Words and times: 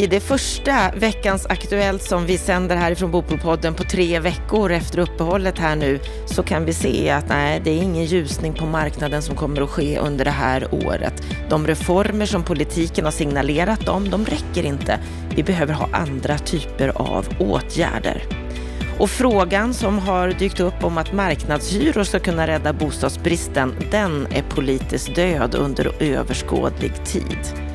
I 0.00 0.06
det 0.06 0.20
första 0.20 0.90
Veckans 0.96 1.46
Aktuellt 1.46 2.02
som 2.02 2.26
vi 2.26 2.38
sänder 2.38 2.76
härifrån 2.76 3.10
Bopolpodden 3.10 3.74
på 3.74 3.84
tre 3.84 4.20
veckor 4.20 4.72
efter 4.72 4.98
uppehållet 4.98 5.58
här 5.58 5.76
nu 5.76 6.00
så 6.26 6.42
kan 6.42 6.64
vi 6.64 6.72
se 6.72 7.10
att 7.10 7.28
nej, 7.28 7.60
det 7.64 7.70
är 7.70 7.82
ingen 7.82 8.04
ljusning 8.04 8.54
på 8.54 8.66
marknaden 8.66 9.22
som 9.22 9.36
kommer 9.36 9.62
att 9.62 9.70
ske 9.70 9.98
under 9.98 10.24
det 10.24 10.30
här 10.30 10.74
året. 10.74 11.22
De 11.48 11.66
reformer 11.66 12.26
som 12.26 12.42
politiken 12.42 13.04
har 13.04 13.12
signalerat 13.12 13.88
om, 13.88 14.10
de 14.10 14.24
räcker 14.24 14.64
inte. 14.64 14.98
Vi 15.36 15.42
behöver 15.42 15.74
ha 15.74 15.88
andra 15.92 16.38
typer 16.38 16.88
av 16.88 17.26
åtgärder. 17.38 18.22
Och 18.98 19.10
frågan 19.10 19.74
som 19.74 19.98
har 19.98 20.28
dykt 20.28 20.60
upp 20.60 20.84
om 20.84 20.98
att 20.98 21.12
marknadshyror 21.12 22.04
ska 22.04 22.18
kunna 22.18 22.46
rädda 22.46 22.72
bostadsbristen, 22.72 23.74
den 23.90 24.26
är 24.30 24.42
politiskt 24.42 25.14
död 25.14 25.54
under 25.54 26.02
överskådlig 26.02 27.04
tid. 27.04 27.69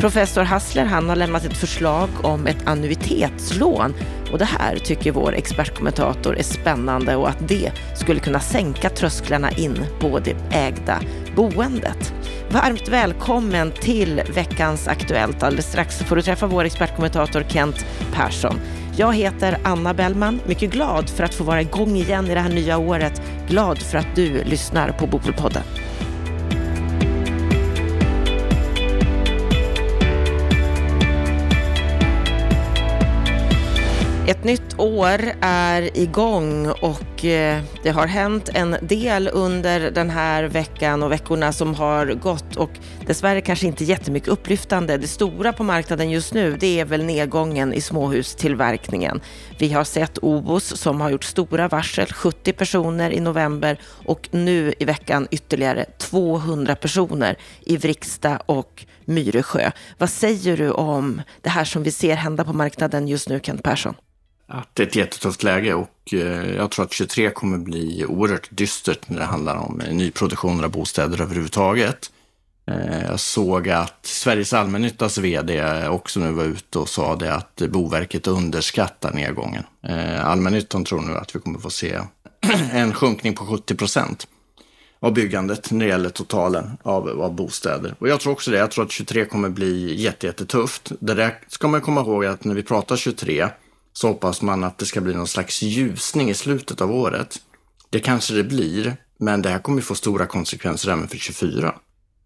Professor 0.00 0.42
Hassler 0.42 0.84
han 0.84 1.08
har 1.08 1.16
lämnat 1.16 1.44
ett 1.44 1.56
förslag 1.56 2.08
om 2.22 2.46
ett 2.46 2.66
annuitetslån 2.66 3.94
och 4.32 4.38
det 4.38 4.44
här 4.44 4.76
tycker 4.76 5.12
vår 5.12 5.34
expertkommentator 5.34 6.38
är 6.38 6.42
spännande 6.42 7.16
och 7.16 7.28
att 7.28 7.48
det 7.48 7.72
skulle 7.94 8.20
kunna 8.20 8.40
sänka 8.40 8.90
trösklarna 8.90 9.50
in 9.50 9.84
på 10.00 10.18
det 10.18 10.36
ägda 10.50 11.00
boendet. 11.36 12.14
Varmt 12.50 12.88
välkommen 12.88 13.70
till 13.70 14.22
veckans 14.34 14.88
Aktuellt. 14.88 15.42
Alldeles 15.42 15.66
strax 15.66 15.98
får 15.98 16.16
du 16.16 16.22
träffa 16.22 16.46
vår 16.46 16.64
expertkommentator 16.64 17.44
Kent 17.48 17.86
Persson. 18.12 18.60
Jag 18.96 19.14
heter 19.14 19.58
Anna 19.64 19.94
Bellman, 19.94 20.40
mycket 20.46 20.70
glad 20.70 21.10
för 21.10 21.24
att 21.24 21.34
få 21.34 21.44
vara 21.44 21.60
igång 21.60 21.96
igen 21.96 22.26
i 22.26 22.34
det 22.34 22.40
här 22.40 22.52
nya 22.52 22.78
året. 22.78 23.22
Glad 23.48 23.78
för 23.78 23.98
att 23.98 24.16
du 24.16 24.44
lyssnar 24.44 24.90
på 24.90 25.06
Bopolpodden. 25.06 25.62
Ett 34.30 34.44
nytt 34.44 34.78
år 34.78 35.32
är 35.40 35.98
igång 35.98 36.66
och 36.68 37.24
eh, 37.24 37.62
det 37.82 37.90
har 37.90 38.06
hänt 38.06 38.48
en 38.54 38.76
del 38.82 39.30
under 39.32 39.90
den 39.90 40.10
här 40.10 40.44
veckan 40.44 41.02
och 41.02 41.12
veckorna 41.12 41.52
som 41.52 41.74
har 41.74 42.06
gått 42.06 42.56
och 42.56 42.70
dessvärre 43.06 43.40
kanske 43.40 43.66
inte 43.66 43.84
jättemycket 43.84 44.28
upplyftande. 44.28 44.96
Det 44.96 45.06
stora 45.06 45.52
på 45.52 45.64
marknaden 45.64 46.10
just 46.10 46.34
nu 46.34 46.56
det 46.60 46.80
är 46.80 46.84
väl 46.84 47.04
nedgången 47.04 47.72
i 47.74 47.80
småhustillverkningen. 47.80 49.20
Vi 49.58 49.72
har 49.72 49.84
sett 49.84 50.18
Obos 50.18 50.80
som 50.80 51.00
har 51.00 51.10
gjort 51.10 51.24
stora 51.24 51.68
varsel, 51.68 52.12
70 52.12 52.52
personer 52.52 53.10
i 53.10 53.20
november 53.20 53.80
och 54.04 54.28
nu 54.30 54.74
i 54.78 54.84
veckan 54.84 55.28
ytterligare 55.30 55.84
200 55.98 56.76
personer 56.76 57.36
i 57.60 57.76
Vriksta 57.76 58.36
och 58.46 58.86
Myresjö. 59.04 59.70
Vad 59.98 60.10
säger 60.10 60.56
du 60.56 60.70
om 60.70 61.22
det 61.40 61.50
här 61.50 61.64
som 61.64 61.82
vi 61.82 61.90
ser 61.90 62.16
hända 62.16 62.44
på 62.44 62.52
marknaden 62.52 63.08
just 63.08 63.28
nu, 63.28 63.40
Kent 63.42 63.62
Persson? 63.62 63.94
Att 64.50 64.68
det 64.74 64.82
är 64.82 64.86
ett 64.86 64.96
jättetufft 64.96 65.42
läge 65.42 65.74
och 65.74 66.12
eh, 66.12 66.54
jag 66.54 66.70
tror 66.70 66.84
att 66.84 66.92
23 66.92 67.30
kommer 67.30 67.58
bli 67.58 68.04
oerhört 68.08 68.48
dystert 68.50 69.08
när 69.08 69.18
det 69.18 69.24
handlar 69.24 69.56
om 69.56 69.80
eh, 69.80 69.94
nyproduktion 69.94 70.64
av 70.64 70.70
bostäder 70.70 71.20
överhuvudtaget. 71.20 72.10
Eh, 72.66 73.02
jag 73.02 73.20
såg 73.20 73.68
att 73.68 74.06
Sveriges 74.06 74.52
allmännyttas 74.52 75.18
vd 75.18 75.88
också 75.88 76.20
nu 76.20 76.32
var 76.32 76.44
ute 76.44 76.78
och 76.78 76.88
sa 76.88 77.16
det 77.16 77.34
att 77.34 77.62
Boverket 77.68 78.26
underskattar 78.26 79.12
nedgången. 79.12 79.62
Allmännyttan 80.22 80.84
tror 80.84 81.00
nu 81.00 81.16
att 81.16 81.36
vi 81.36 81.40
kommer 81.40 81.58
få 81.58 81.70
se 81.70 81.98
en 82.72 82.94
sjunkning 82.94 83.34
på 83.34 83.46
70 83.46 83.74
procent 83.74 84.26
av 85.00 85.14
byggandet 85.14 85.70
när 85.70 85.84
det 85.84 85.90
gäller 85.90 86.10
totalen 86.10 86.70
av, 86.82 87.22
av 87.22 87.34
bostäder. 87.34 87.94
Och 87.98 88.08
jag 88.08 88.20
tror 88.20 88.32
också 88.32 88.50
det. 88.50 88.58
Jag 88.58 88.70
tror 88.70 88.84
att 88.84 88.90
23 88.90 89.24
kommer 89.24 89.48
bli 89.48 90.02
jättetufft. 90.02 90.92
Det 91.00 91.14
där 91.14 91.38
ska 91.48 91.68
man 91.68 91.80
komma 91.80 92.00
ihåg 92.00 92.24
att 92.24 92.44
när 92.44 92.54
vi 92.54 92.62
pratar 92.62 92.96
23 92.96 93.48
så 94.00 94.08
hoppas 94.08 94.42
man 94.42 94.64
att 94.64 94.78
det 94.78 94.86
ska 94.86 95.00
bli 95.00 95.14
någon 95.14 95.26
slags 95.26 95.62
ljusning 95.62 96.30
i 96.30 96.34
slutet 96.34 96.80
av 96.80 96.92
året. 96.92 97.40
Det 97.90 98.00
kanske 98.00 98.34
det 98.34 98.44
blir, 98.44 98.96
men 99.18 99.42
det 99.42 99.48
här 99.48 99.58
kommer 99.58 99.82
få 99.82 99.94
stora 99.94 100.26
konsekvenser 100.26 100.92
även 100.92 101.08
för 101.08 101.16
24. 101.16 101.74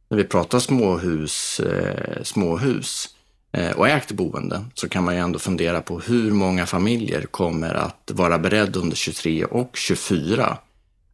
När 0.09 0.19
vi 0.19 0.25
pratar 0.25 0.59
småhus, 0.59 1.61
eh, 1.61 2.23
småhus 2.23 3.09
eh, 3.53 3.71
och 3.71 3.89
ägt 3.89 4.13
boende 4.13 4.65
så 4.75 4.89
kan 4.89 5.05
man 5.05 5.15
ju 5.15 5.21
ändå 5.21 5.39
fundera 5.39 5.81
på 5.81 6.01
hur 6.01 6.31
många 6.31 6.67
familjer 6.67 7.23
kommer 7.23 7.75
att 7.75 8.11
vara 8.15 8.39
beredda 8.39 8.81
under 8.81 8.97
23 8.97 9.45
och 9.45 9.77
24 9.77 10.59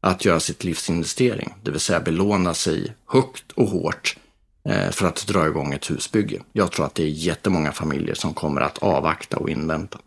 att 0.01 0.25
göra 0.25 0.41
sitt 0.41 0.65
livsinvestering, 0.65 1.55
det 1.63 1.71
vill 1.71 1.81
säga 1.81 2.01
belåna 2.01 2.55
sig 2.55 2.95
högt 3.07 3.53
och 3.53 3.69
hårt 3.69 4.17
eh, 4.69 4.91
för 4.91 5.07
att 5.07 5.27
dra 5.27 5.47
igång 5.47 5.73
ett 5.73 5.91
husbygge. 5.91 6.43
Jag 6.53 6.73
tror 6.73 6.87
att 6.87 6.95
det 6.95 7.03
är 7.03 7.09
jättemånga 7.09 7.73
familjer 7.73 8.15
som 8.15 8.35
kommer 8.35 8.61
att 8.61 8.79
avvakta 8.79 9.37
och 9.37 9.51
invänta. 9.51 9.99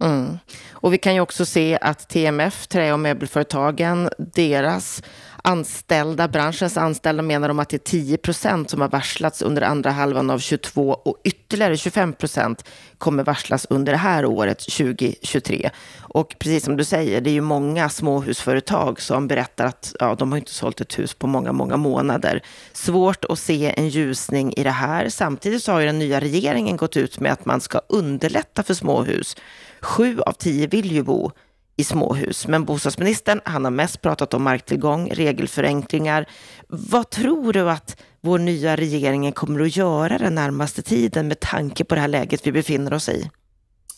Mm. 0.00 0.38
Och 0.72 0.92
vi 0.92 0.98
kan 0.98 1.14
ju 1.14 1.20
också 1.20 1.46
se 1.46 1.78
att 1.80 2.08
TMF, 2.08 2.66
Trä 2.66 2.92
och 2.92 3.00
möbelföretagen, 3.00 4.10
deras 4.18 5.02
anställda, 5.44 6.28
branschens 6.28 6.76
anställda 6.76 7.22
menar 7.22 7.48
de 7.48 7.58
att 7.58 7.68
det 7.68 7.76
är 7.76 7.78
10 7.78 8.16
procent 8.16 8.70
som 8.70 8.80
har 8.80 8.88
varslats 8.88 9.42
under 9.42 9.62
andra 9.62 9.90
halvan 9.90 10.30
av 10.30 10.38
22 10.38 10.90
och 10.90 11.16
ytterligare 11.24 11.76
25 11.76 12.12
procent 12.12 12.64
kommer 12.98 13.24
varslas 13.24 13.66
under 13.70 13.92
det 13.92 13.98
här 13.98 14.24
året 14.24 14.58
2023. 14.58 15.70
Och 16.00 16.36
precis 16.38 16.64
som 16.64 16.76
du 16.76 16.84
säger, 16.84 17.20
det 17.20 17.30
är 17.30 17.34
ju 17.34 17.40
många 17.40 17.88
småhusföretag 17.88 19.00
som 19.00 19.28
berättar 19.28 19.64
att 19.64 19.94
ja, 20.00 20.14
de 20.14 20.32
har 20.32 20.38
inte 20.38 20.54
sålt 20.54 20.80
ett 20.80 20.98
hus 20.98 21.14
på 21.14 21.26
många, 21.26 21.52
många 21.52 21.76
månader. 21.76 22.42
Svårt 22.72 23.24
att 23.24 23.38
se 23.38 23.74
en 23.76 23.88
ljusning 23.88 24.52
i 24.56 24.62
det 24.62 24.70
här. 24.70 25.08
Samtidigt 25.08 25.62
så 25.62 25.72
har 25.72 25.80
ju 25.80 25.86
den 25.86 25.98
nya 25.98 26.20
regeringen 26.20 26.76
gått 26.76 26.96
ut 26.96 27.20
med 27.20 27.32
att 27.32 27.44
man 27.44 27.60
ska 27.60 27.80
underlätta 27.88 28.62
för 28.62 28.74
småhus. 28.74 29.36
Sju 29.80 30.20
av 30.20 30.32
tio 30.32 30.66
vill 30.66 30.92
ju 30.92 31.02
bo 31.02 31.32
i 31.80 31.84
småhus. 31.84 32.46
Men 32.46 32.64
bostadsministern, 32.64 33.40
han 33.44 33.64
har 33.64 33.70
mest 33.70 34.02
pratat 34.02 34.34
om 34.34 34.42
marktillgång, 34.42 35.10
regelförenklingar. 35.10 36.28
Vad 36.68 37.10
tror 37.10 37.52
du 37.52 37.70
att 37.70 38.02
vår 38.20 38.38
nya 38.38 38.76
regering 38.76 39.32
kommer 39.32 39.60
att 39.60 39.76
göra 39.76 40.18
den 40.18 40.34
närmaste 40.34 40.82
tiden 40.82 41.28
med 41.28 41.40
tanke 41.40 41.84
på 41.84 41.94
det 41.94 42.00
här 42.00 42.08
läget 42.08 42.46
vi 42.46 42.52
befinner 42.52 42.92
oss 42.92 43.08
i? 43.08 43.30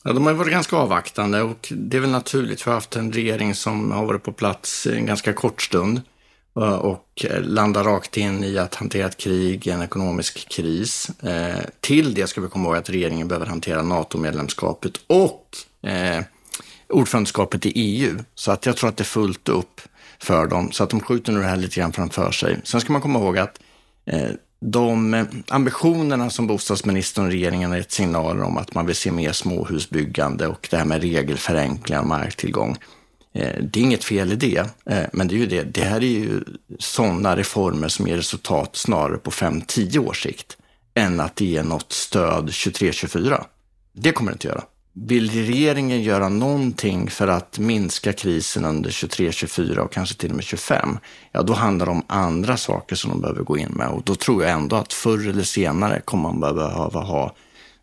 Ja, 0.04 0.12
de 0.12 0.26
har 0.26 0.32
varit 0.32 0.52
ganska 0.52 0.76
avvaktande 0.76 1.42
och 1.42 1.72
det 1.76 1.96
är 1.96 2.00
väl 2.00 2.10
naturligt. 2.10 2.66
Vi 2.66 2.70
har 2.70 2.74
haft 2.74 2.96
en 2.96 3.12
regering 3.12 3.54
som 3.54 3.90
har 3.90 4.06
varit 4.06 4.22
på 4.22 4.32
plats 4.32 4.86
en 4.86 5.06
ganska 5.06 5.32
kort 5.32 5.62
stund 5.62 6.02
eh, 6.56 6.74
och 6.74 7.26
landar 7.40 7.84
rakt 7.84 8.16
in 8.16 8.44
i 8.44 8.58
att 8.58 8.74
hantera 8.74 9.06
ett 9.06 9.16
krig, 9.16 9.66
en 9.66 9.82
ekonomisk 9.82 10.48
kris. 10.48 11.10
Eh, 11.22 11.64
till 11.80 12.14
det 12.14 12.26
ska 12.26 12.40
vi 12.40 12.48
komma 12.48 12.68
ihåg 12.68 12.76
att 12.76 12.90
regeringen 12.90 13.28
behöver 13.28 13.46
hantera 13.46 13.82
NATO-medlemskapet 13.82 14.92
och 15.06 15.46
eh, 15.88 16.24
ordförandeskapet 16.92 17.66
i 17.66 17.72
EU. 17.74 18.18
Så 18.34 18.52
att 18.52 18.66
jag 18.66 18.76
tror 18.76 18.88
att 18.88 18.96
det 18.96 19.02
är 19.02 19.04
fullt 19.04 19.48
upp 19.48 19.80
för 20.18 20.46
dem. 20.46 20.72
Så 20.72 20.84
att 20.84 20.90
de 20.90 21.00
skjuter 21.00 21.32
nu 21.32 21.38
det 21.38 21.46
här 21.46 21.56
lite 21.56 21.80
grann 21.80 21.92
framför 21.92 22.30
sig. 22.30 22.60
Sen 22.64 22.80
ska 22.80 22.92
man 22.92 23.02
komma 23.02 23.18
ihåg 23.18 23.38
att 23.38 23.60
eh, 24.06 24.30
de 24.60 25.14
eh, 25.14 25.26
ambitionerna 25.48 26.30
som 26.30 26.46
bostadsministern 26.46 27.24
och 27.24 27.30
regeringen 27.30 27.70
har 27.70 27.76
gett 27.76 27.92
signaler 27.92 28.42
om 28.42 28.56
att 28.56 28.74
man 28.74 28.86
vill 28.86 28.96
se 28.96 29.12
mer 29.12 29.32
småhusbyggande 29.32 30.46
och 30.46 30.68
det 30.70 30.76
här 30.76 30.84
med 30.84 31.02
regelförenklingar 31.02 32.00
och 32.00 32.06
marktillgång. 32.06 32.76
Eh, 33.34 33.62
det 33.62 33.80
är 33.80 33.84
inget 33.84 34.04
fel 34.04 34.32
i 34.32 34.36
det, 34.36 34.66
eh, 34.86 35.04
men 35.12 35.28
det, 35.28 35.34
är 35.34 35.38
ju 35.38 35.46
det. 35.46 35.62
det 35.62 35.84
här 35.84 35.96
är 35.96 36.06
ju 36.06 36.44
sådana 36.78 37.36
reformer 37.36 37.88
som 37.88 38.06
ger 38.06 38.16
resultat 38.16 38.76
snarare 38.76 39.18
på 39.18 39.30
5-10 39.30 39.98
års 39.98 40.22
sikt 40.22 40.56
än 40.94 41.20
att 41.20 41.36
det 41.36 41.44
ger 41.44 41.62
något 41.62 41.92
stöd 41.92 42.48
23-24. 42.48 43.44
Det 43.92 44.12
kommer 44.12 44.30
det 44.30 44.34
inte 44.34 44.48
göra. 44.48 44.64
Vill 44.94 45.30
regeringen 45.30 46.02
göra 46.02 46.28
någonting 46.28 47.10
för 47.10 47.28
att 47.28 47.58
minska 47.58 48.12
krisen 48.12 48.64
under 48.64 48.90
23, 48.90 49.32
24 49.32 49.82
och 49.82 49.92
kanske 49.92 50.14
till 50.14 50.30
och 50.30 50.36
med 50.36 50.44
25, 50.44 50.98
ja 51.32 51.42
då 51.42 51.52
handlar 51.52 51.86
det 51.86 51.92
om 51.92 52.02
andra 52.06 52.56
saker 52.56 52.96
som 52.96 53.10
de 53.10 53.20
behöver 53.20 53.42
gå 53.42 53.58
in 53.58 53.68
med. 53.68 53.88
Och 53.88 54.02
då 54.02 54.14
tror 54.14 54.42
jag 54.42 54.52
ändå 54.52 54.76
att 54.76 54.92
förr 54.92 55.28
eller 55.28 55.42
senare 55.42 56.00
kommer 56.00 56.32
man 56.32 56.40
behöva 56.40 57.00
ha 57.00 57.34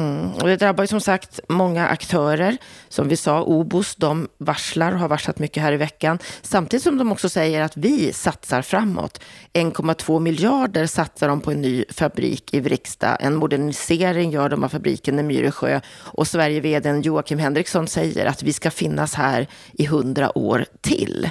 Mm. 0.00 0.32
Och 0.32 0.48
det 0.48 0.56
drabbar 0.56 0.84
ju 0.84 0.88
som 0.88 1.00
sagt 1.00 1.40
många 1.48 1.86
aktörer. 1.88 2.56
Som 2.88 3.08
vi 3.08 3.16
sa, 3.16 3.42
Obos, 3.42 3.96
de 3.96 4.28
varslar 4.38 4.92
och 4.92 4.98
har 4.98 5.08
varslat 5.08 5.38
mycket 5.38 5.62
här 5.62 5.72
i 5.72 5.76
veckan. 5.76 6.18
Samtidigt 6.42 6.82
som 6.82 6.98
de 6.98 7.12
också 7.12 7.28
säger 7.28 7.62
att 7.62 7.76
vi 7.76 8.12
satsar 8.12 8.62
framåt. 8.62 9.20
1,2 9.52 10.20
miljarder 10.20 10.86
satsar 10.86 11.28
de 11.28 11.40
på 11.40 11.50
en 11.50 11.60
ny 11.60 11.84
fabrik 11.90 12.54
i 12.54 12.60
Vriksta. 12.60 13.16
En 13.16 13.36
modernisering 13.36 14.30
gör 14.30 14.48
de 14.48 14.64
av 14.64 14.68
fabriken 14.68 15.18
i 15.18 15.22
Myresjö. 15.22 15.80
Och 15.96 16.28
Sverige-vdn 16.28 17.02
Joakim 17.02 17.38
Henriksson 17.38 17.86
säger 17.86 18.26
att 18.26 18.42
vi 18.42 18.52
ska 18.52 18.70
finnas 18.70 19.14
här 19.14 19.46
i 19.72 19.86
hundra 19.86 20.38
år 20.38 20.64
till. 20.80 21.30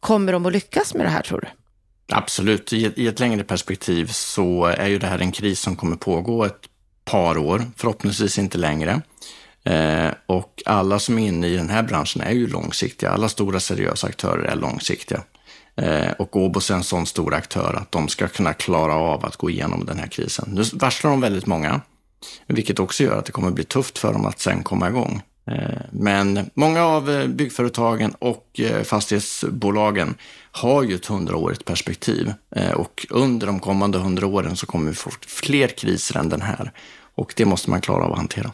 Kommer 0.00 0.32
de 0.32 0.46
att 0.46 0.52
lyckas 0.52 0.94
med 0.94 1.06
det 1.06 1.10
här 1.10 1.22
tror 1.22 1.40
du? 1.40 1.48
Absolut. 2.12 2.72
I 2.72 2.84
ett, 2.84 2.98
I 2.98 3.06
ett 3.06 3.20
längre 3.20 3.44
perspektiv 3.44 4.06
så 4.06 4.64
är 4.64 4.88
ju 4.88 4.98
det 4.98 5.06
här 5.06 5.18
en 5.18 5.32
kris 5.32 5.60
som 5.60 5.76
kommer 5.76 5.96
pågå 5.96 6.44
ett 6.44 6.69
par 7.10 7.38
år, 7.38 7.62
förhoppningsvis 7.76 8.38
inte 8.38 8.58
längre. 8.58 9.02
Eh, 9.64 10.10
och 10.26 10.62
alla 10.66 10.98
som 10.98 11.18
är 11.18 11.28
inne 11.28 11.46
i 11.46 11.56
den 11.56 11.70
här 11.70 11.82
branschen 11.82 12.22
är 12.22 12.32
ju 12.32 12.46
långsiktiga. 12.46 13.10
Alla 13.10 13.28
stora 13.28 13.60
seriösa 13.60 14.06
aktörer 14.06 14.44
är 14.44 14.56
långsiktiga. 14.56 15.22
Eh, 15.76 16.10
och 16.18 16.36
Åbos 16.36 16.70
är 16.70 16.74
en 16.74 16.82
sån 16.82 17.06
stor 17.06 17.34
aktör 17.34 17.74
att 17.82 17.92
de 17.92 18.08
ska 18.08 18.28
kunna 18.28 18.52
klara 18.52 18.94
av 18.94 19.24
att 19.24 19.36
gå 19.36 19.50
igenom 19.50 19.84
den 19.86 19.98
här 19.98 20.06
krisen. 20.06 20.48
Nu 20.52 20.62
varslar 20.72 21.10
de 21.10 21.20
väldigt 21.20 21.46
många, 21.46 21.80
vilket 22.46 22.78
också 22.78 23.04
gör 23.04 23.18
att 23.18 23.26
det 23.26 23.32
kommer 23.32 23.50
bli 23.50 23.64
tufft 23.64 23.98
för 23.98 24.12
dem 24.12 24.26
att 24.26 24.40
sen 24.40 24.62
komma 24.62 24.88
igång. 24.88 25.22
Eh, 25.46 25.80
men 25.90 26.50
många 26.54 26.84
av 26.84 27.10
eh, 27.10 27.26
byggföretagen 27.26 28.14
och 28.18 28.60
eh, 28.60 28.82
fastighetsbolagen 28.82 30.14
har 30.52 30.82
ju 30.82 30.94
ett 30.94 31.06
hundraårigt 31.06 31.64
perspektiv 31.64 32.32
eh, 32.56 32.72
och 32.72 33.06
under 33.10 33.46
de 33.46 33.60
kommande 33.60 33.98
hundra 33.98 34.26
åren 34.26 34.56
så 34.56 34.66
kommer 34.66 34.90
vi 34.90 34.96
få 34.96 35.10
fler 35.26 35.68
kriser 35.68 36.18
än 36.18 36.28
den 36.28 36.42
här 36.42 36.72
och 37.14 37.34
det 37.36 37.44
måste 37.44 37.70
man 37.70 37.80
klara 37.80 38.04
av 38.04 38.12
att 38.12 38.18
hantera. 38.18 38.52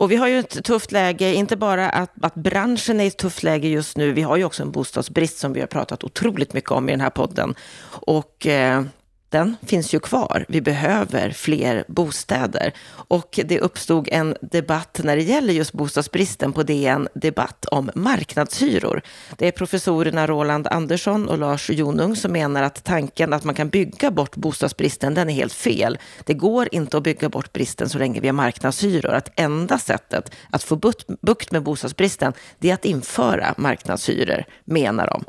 Och 0.00 0.10
vi 0.10 0.16
har 0.16 0.28
ju 0.28 0.38
ett 0.38 0.64
tufft 0.64 0.92
läge, 0.92 1.34
inte 1.34 1.56
bara 1.56 1.90
att, 1.90 2.10
att 2.22 2.34
branschen 2.34 3.00
är 3.00 3.04
i 3.04 3.06
ett 3.06 3.18
tufft 3.18 3.42
läge 3.42 3.68
just 3.68 3.96
nu, 3.96 4.12
vi 4.12 4.22
har 4.22 4.36
ju 4.36 4.44
också 4.44 4.62
en 4.62 4.70
bostadsbrist 4.70 5.38
som 5.38 5.52
vi 5.52 5.60
har 5.60 5.66
pratat 5.66 6.04
otroligt 6.04 6.52
mycket 6.52 6.70
om 6.70 6.88
i 6.88 6.92
den 6.92 7.00
här 7.00 7.10
podden. 7.10 7.54
Och 7.86 8.46
eh, 8.46 8.82
den 9.30 9.56
finns 9.66 9.94
ju 9.94 10.00
kvar. 10.00 10.44
Vi 10.48 10.60
behöver 10.60 11.30
fler 11.30 11.84
bostäder. 11.88 12.72
Och 12.90 13.40
det 13.44 13.60
uppstod 13.60 14.08
en 14.12 14.36
debatt 14.40 15.00
när 15.04 15.16
det 15.16 15.22
gäller 15.22 15.52
just 15.54 15.72
bostadsbristen 15.72 16.52
på 16.52 16.62
DN 16.62 17.08
Debatt 17.14 17.64
om 17.64 17.90
marknadshyror. 17.94 19.02
Det 19.36 19.46
är 19.46 19.52
professorerna 19.52 20.26
Roland 20.26 20.66
Andersson 20.66 21.28
och 21.28 21.38
Lars 21.38 21.70
Jonung 21.70 22.16
som 22.16 22.32
menar 22.32 22.62
att 22.62 22.84
tanken 22.84 23.32
att 23.32 23.44
man 23.44 23.54
kan 23.54 23.68
bygga 23.68 24.10
bort 24.10 24.36
bostadsbristen, 24.36 25.14
den 25.14 25.30
är 25.30 25.34
helt 25.34 25.52
fel. 25.52 25.98
Det 26.24 26.34
går 26.34 26.68
inte 26.72 26.96
att 26.96 27.02
bygga 27.02 27.28
bort 27.28 27.52
bristen 27.52 27.88
så 27.88 27.98
länge 27.98 28.20
vi 28.20 28.28
har 28.28 28.32
marknadshyror. 28.32 29.12
Att 29.12 29.32
enda 29.36 29.78
sättet 29.78 30.32
att 30.50 30.62
få 30.62 30.76
bukt 31.20 31.52
med 31.52 31.62
bostadsbristen, 31.62 32.32
det 32.58 32.70
är 32.70 32.74
att 32.74 32.84
införa 32.84 33.54
marknadshyror, 33.56 34.44
menar 34.64 35.06
de. 35.06 35.24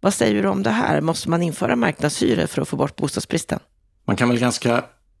Vad 0.00 0.14
säger 0.14 0.42
du 0.42 0.48
om 0.48 0.62
det 0.62 0.70
här? 0.70 1.00
Måste 1.00 1.30
man 1.30 1.42
införa 1.42 1.76
marknadshyror 1.76 2.46
för 2.46 2.62
att 2.62 2.68
få 2.68 2.76
bort 2.76 2.96
bostadsbristen? 2.96 3.58
Man 4.04 4.16
kan 4.16 4.28
väl 4.28 4.38
ganska 4.38 4.76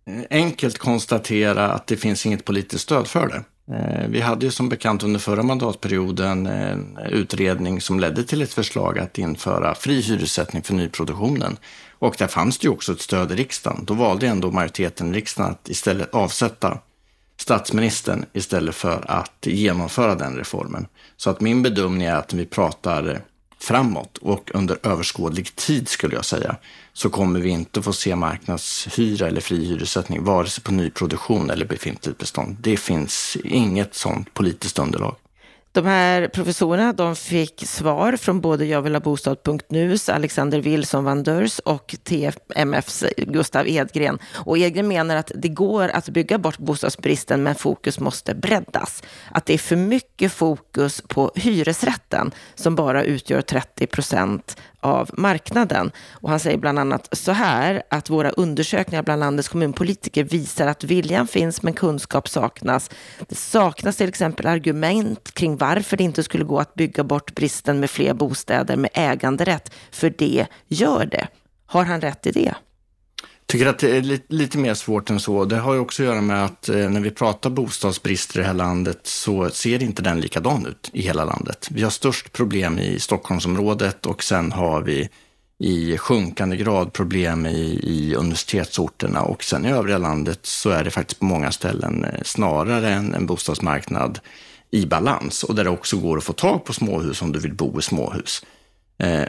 eh, 0.06 0.22
enkelt 0.30 0.78
konstatera 0.78 1.72
att 1.72 1.86
det 1.86 1.96
finns 1.96 2.26
inget 2.26 2.44
politiskt 2.44 2.82
stöd 2.82 3.06
för 3.06 3.28
det. 3.28 3.44
Eh, 3.74 4.08
vi 4.08 4.20
hade 4.20 4.46
ju 4.46 4.52
som 4.52 4.68
bekant 4.68 5.02
under 5.02 5.20
förra 5.20 5.42
mandatperioden 5.42 6.46
en 6.46 6.98
utredning 7.10 7.80
som 7.80 8.00
ledde 8.00 8.24
till 8.24 8.42
ett 8.42 8.52
förslag 8.52 8.98
att 8.98 9.18
införa 9.18 9.74
fri 9.74 10.00
hyressättning 10.00 10.62
för 10.62 10.74
nyproduktionen. 10.74 11.56
Och 11.98 12.14
där 12.18 12.26
fanns 12.26 12.58
det 12.58 12.64
ju 12.64 12.72
också 12.72 12.92
ett 12.92 13.00
stöd 13.00 13.32
i 13.32 13.34
riksdagen. 13.34 13.84
Då 13.84 13.94
valde 13.94 14.26
ändå 14.26 14.50
majoriteten 14.50 15.14
i 15.14 15.16
riksdagen 15.16 15.50
att 15.50 15.68
istället 15.68 16.14
avsätta 16.14 16.78
statsministern 17.36 18.24
istället 18.32 18.74
för 18.74 19.10
att 19.10 19.46
genomföra 19.46 20.14
den 20.14 20.36
reformen. 20.36 20.86
Så 21.16 21.30
att 21.30 21.40
min 21.40 21.62
bedömning 21.62 22.06
är 22.06 22.14
att 22.14 22.32
vi 22.32 22.46
pratar 22.46 23.20
framåt 23.66 24.18
och 24.18 24.50
under 24.54 24.78
överskådlig 24.82 25.56
tid 25.56 25.88
skulle 25.88 26.14
jag 26.14 26.24
säga, 26.24 26.56
så 26.92 27.10
kommer 27.10 27.40
vi 27.40 27.48
inte 27.48 27.82
få 27.82 27.92
se 27.92 28.16
marknadshyra 28.16 29.26
eller 29.26 29.40
fri 29.40 29.66
hyressättning, 29.66 30.24
vare 30.24 30.46
sig 30.46 30.64
på 30.64 30.72
nyproduktion 30.72 31.50
eller 31.50 31.66
befintligt 31.66 32.18
bestånd. 32.18 32.56
Det 32.60 32.76
finns 32.76 33.36
inget 33.44 33.94
sådant 33.94 34.34
politiskt 34.34 34.78
underlag. 34.78 35.16
De 35.76 35.86
här 35.86 36.28
professorerna 36.28 36.92
de 36.92 37.16
fick 37.16 37.66
svar 37.66 38.16
från 38.16 38.40
både 38.40 38.64
Jag 38.64 38.82
vill 38.82 38.94
ha 38.94 39.00
bostad.nus, 39.00 40.08
Alexander 40.08 40.60
Wilson 40.60 41.04
van 41.04 41.22
Durs 41.22 41.58
och 41.58 41.94
TMFs 42.04 43.04
Gustav 43.16 43.68
Edgren. 43.68 44.18
Och 44.34 44.58
Edgren 44.58 44.88
menar 44.88 45.16
att 45.16 45.32
det 45.34 45.48
går 45.48 45.88
att 45.88 46.08
bygga 46.08 46.38
bort 46.38 46.58
bostadsbristen 46.58 47.42
men 47.42 47.54
fokus 47.54 48.00
måste 48.00 48.34
breddas. 48.34 49.02
Att 49.30 49.46
det 49.46 49.54
är 49.54 49.58
för 49.58 49.76
mycket 49.76 50.32
fokus 50.32 51.00
på 51.00 51.32
hyresrätten 51.34 52.30
som 52.54 52.74
bara 52.74 53.04
utgör 53.04 53.40
30 53.40 53.86
procent 53.86 54.56
av 54.80 55.10
marknaden. 55.12 55.90
Och 56.10 56.30
han 56.30 56.40
säger 56.40 56.58
bland 56.58 56.78
annat 56.78 57.08
så 57.12 57.32
här 57.32 57.82
att 57.90 58.10
våra 58.10 58.30
undersökningar 58.30 59.02
bland 59.02 59.20
landets 59.20 59.48
kommunpolitiker 59.48 60.24
visar 60.24 60.66
att 60.66 60.84
viljan 60.84 61.26
finns 61.26 61.62
men 61.62 61.72
kunskap 61.72 62.28
saknas. 62.28 62.90
Det 63.28 63.34
saknas 63.34 63.96
till 63.96 64.08
exempel 64.08 64.46
argument 64.46 65.34
kring 65.34 65.56
varför 65.56 65.96
det 65.96 66.04
inte 66.04 66.22
skulle 66.22 66.44
gå 66.44 66.58
att 66.58 66.74
bygga 66.74 67.04
bort 67.04 67.34
bristen 67.34 67.80
med 67.80 67.90
fler 67.90 68.14
bostäder 68.14 68.76
med 68.76 68.90
äganderätt, 68.94 69.74
för 69.90 70.10
det 70.18 70.46
gör 70.68 71.06
det. 71.06 71.28
Har 71.66 71.84
han 71.84 72.00
rätt 72.00 72.26
i 72.26 72.32
det? 72.32 72.54
Tycker 73.46 73.66
att 73.66 73.78
det 73.78 73.96
är 73.96 74.02
lite, 74.02 74.34
lite, 74.34 74.58
mer 74.58 74.74
svårt 74.74 75.10
än 75.10 75.20
så. 75.20 75.44
Det 75.44 75.56
har 75.56 75.74
ju 75.74 75.80
också 75.80 76.02
att 76.02 76.06
göra 76.06 76.20
med 76.20 76.44
att 76.44 76.68
eh, 76.68 76.90
när 76.90 77.00
vi 77.00 77.10
pratar 77.10 77.50
bostadsbrist 77.50 78.36
i 78.36 78.38
det 78.38 78.44
här 78.44 78.54
landet 78.54 79.00
så 79.02 79.50
ser 79.50 79.82
inte 79.82 80.02
den 80.02 80.20
likadan 80.20 80.66
ut 80.66 80.90
i 80.92 81.02
hela 81.02 81.24
landet. 81.24 81.68
Vi 81.70 81.82
har 81.82 81.90
störst 81.90 82.32
problem 82.32 82.78
i 82.78 82.98
Stockholmsområdet 82.98 84.06
och 84.06 84.22
sen 84.22 84.52
har 84.52 84.82
vi 84.82 85.08
i 85.58 85.98
sjunkande 85.98 86.56
grad 86.56 86.92
problem 86.92 87.46
i, 87.46 87.80
i 87.82 88.14
universitetsorterna 88.14 89.22
och 89.22 89.44
sen 89.44 89.66
i 89.66 89.70
övriga 89.70 89.98
landet 89.98 90.40
så 90.42 90.70
är 90.70 90.84
det 90.84 90.90
faktiskt 90.90 91.20
på 91.20 91.26
många 91.26 91.52
ställen 91.52 92.04
eh, 92.04 92.22
snarare 92.24 92.90
en, 92.90 93.14
en 93.14 93.26
bostadsmarknad 93.26 94.20
i 94.70 94.86
balans 94.86 95.44
och 95.44 95.54
där 95.54 95.64
det 95.64 95.70
också 95.70 95.96
går 95.96 96.16
att 96.16 96.24
få 96.24 96.32
tag 96.32 96.64
på 96.64 96.72
småhus 96.72 97.22
om 97.22 97.32
du 97.32 97.38
vill 97.38 97.54
bo 97.54 97.78
i 97.78 97.82
småhus. 97.82 98.42
Eh, 98.98 99.22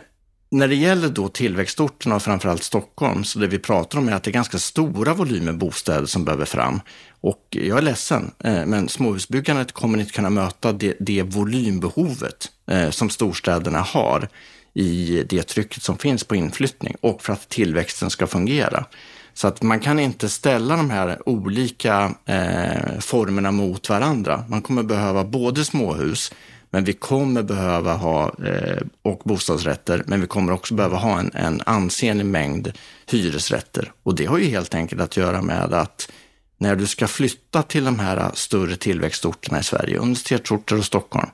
när 0.49 0.67
det 0.67 0.75
gäller 0.75 1.09
då 1.09 1.29
tillväxtorterna 1.29 2.15
och 2.15 2.23
framförallt 2.23 2.63
Stockholm, 2.63 3.23
så 3.23 3.39
det 3.39 3.47
vi 3.47 3.59
pratar 3.59 3.99
om 3.99 4.09
är 4.09 4.13
att 4.13 4.23
det 4.23 4.31
är 4.31 4.33
ganska 4.33 4.57
stora 4.57 5.13
volymer 5.13 5.53
bostäder 5.53 6.05
som 6.05 6.25
behöver 6.25 6.45
fram. 6.45 6.79
Och 7.21 7.43
jag 7.49 7.77
är 7.77 7.81
ledsen, 7.81 8.31
eh, 8.43 8.65
men 8.65 8.89
småhusbyggandet 8.89 9.71
kommer 9.71 9.99
inte 9.99 10.11
kunna 10.11 10.29
möta 10.29 10.71
det, 10.71 10.95
det 10.99 11.23
volymbehovet 11.23 12.51
eh, 12.71 12.89
som 12.89 13.09
storstäderna 13.09 13.81
har 13.81 14.29
i 14.73 15.23
det 15.29 15.43
trycket 15.43 15.83
som 15.83 15.97
finns 15.97 16.23
på 16.23 16.35
inflyttning 16.35 16.95
och 17.01 17.21
för 17.21 17.33
att 17.33 17.49
tillväxten 17.49 18.09
ska 18.09 18.27
fungera. 18.27 18.85
Så 19.33 19.47
att 19.47 19.61
man 19.61 19.79
kan 19.79 19.99
inte 19.99 20.29
ställa 20.29 20.77
de 20.77 20.89
här 20.89 21.29
olika 21.29 22.15
eh, 22.25 22.99
formerna 22.99 23.51
mot 23.51 23.89
varandra. 23.89 24.43
Man 24.47 24.61
kommer 24.61 24.83
behöva 24.83 25.23
både 25.23 25.65
småhus, 25.65 26.31
men 26.77 26.83
vi 26.83 26.93
kommer 26.93 27.43
behöva 27.43 27.93
ha, 27.93 28.35
eh, 28.45 28.81
och 29.01 29.21
bostadsrätter, 29.25 30.03
men 30.07 30.21
vi 30.21 30.27
kommer 30.27 30.53
också 30.53 30.73
behöva 30.73 30.97
ha 30.97 31.19
en, 31.19 31.31
en 31.33 31.61
ansenlig 31.65 32.25
mängd 32.25 32.71
hyresrätter. 33.05 33.91
Och 34.03 34.15
det 34.15 34.25
har 34.25 34.37
ju 34.37 34.45
helt 34.45 34.75
enkelt 34.75 35.01
att 35.01 35.17
göra 35.17 35.41
med 35.41 35.73
att 35.73 36.11
när 36.57 36.75
du 36.75 36.87
ska 36.87 37.07
flytta 37.07 37.63
till 37.63 37.85
de 37.85 37.99
här 37.99 38.31
större 38.33 38.75
tillväxtorterna 38.75 39.59
i 39.59 39.63
Sverige, 39.63 39.97
universitetsorter 39.97 40.77
och 40.77 40.85
Stockholm, 40.85 41.29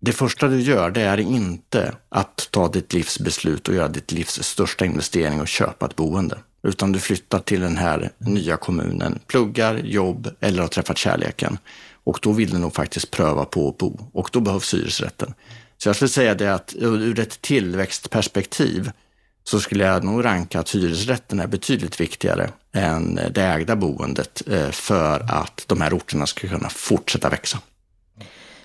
det 0.00 0.12
första 0.12 0.48
du 0.48 0.60
gör, 0.60 0.90
det 0.90 1.02
är 1.02 1.18
inte 1.18 1.94
att 2.08 2.48
ta 2.50 2.68
ditt 2.68 2.92
livs 2.92 3.18
beslut 3.18 3.68
och 3.68 3.74
göra 3.74 3.88
ditt 3.88 4.12
livs 4.12 4.42
största 4.42 4.84
investering 4.84 5.40
och 5.40 5.48
köpa 5.48 5.86
ett 5.86 5.96
boende. 5.96 6.38
Utan 6.62 6.92
du 6.92 6.98
flyttar 6.98 7.38
till 7.38 7.60
den 7.60 7.76
här 7.76 8.10
nya 8.18 8.56
kommunen, 8.56 9.18
pluggar, 9.26 9.74
jobb 9.74 10.30
eller 10.40 10.62
har 10.62 10.68
träffat 10.68 10.98
kärleken. 10.98 11.58
Och 12.04 12.18
då 12.22 12.32
vill 12.32 12.50
de 12.50 12.58
nog 12.58 12.74
faktiskt 12.74 13.10
pröva 13.10 13.44
på 13.44 13.68
att 13.68 13.78
bo 13.78 14.10
och 14.12 14.30
då 14.32 14.40
behövs 14.40 14.74
hyresrätten. 14.74 15.34
Så 15.78 15.88
jag 15.88 15.96
skulle 15.96 16.08
säga 16.08 16.34
det 16.34 16.54
att 16.54 16.74
ur 16.78 17.18
ett 17.18 17.42
tillväxtperspektiv 17.42 18.90
så 19.44 19.60
skulle 19.60 19.84
jag 19.84 20.04
nog 20.04 20.24
ranka 20.24 20.60
att 20.60 20.74
hyresrätten 20.74 21.40
är 21.40 21.46
betydligt 21.46 22.00
viktigare 22.00 22.50
än 22.72 23.14
det 23.14 23.42
ägda 23.42 23.76
boendet 23.76 24.42
eh, 24.48 24.70
för 24.70 25.20
att 25.20 25.64
de 25.66 25.80
här 25.80 25.96
orterna 25.96 26.26
ska 26.26 26.48
kunna 26.48 26.68
fortsätta 26.68 27.28
växa. 27.28 27.58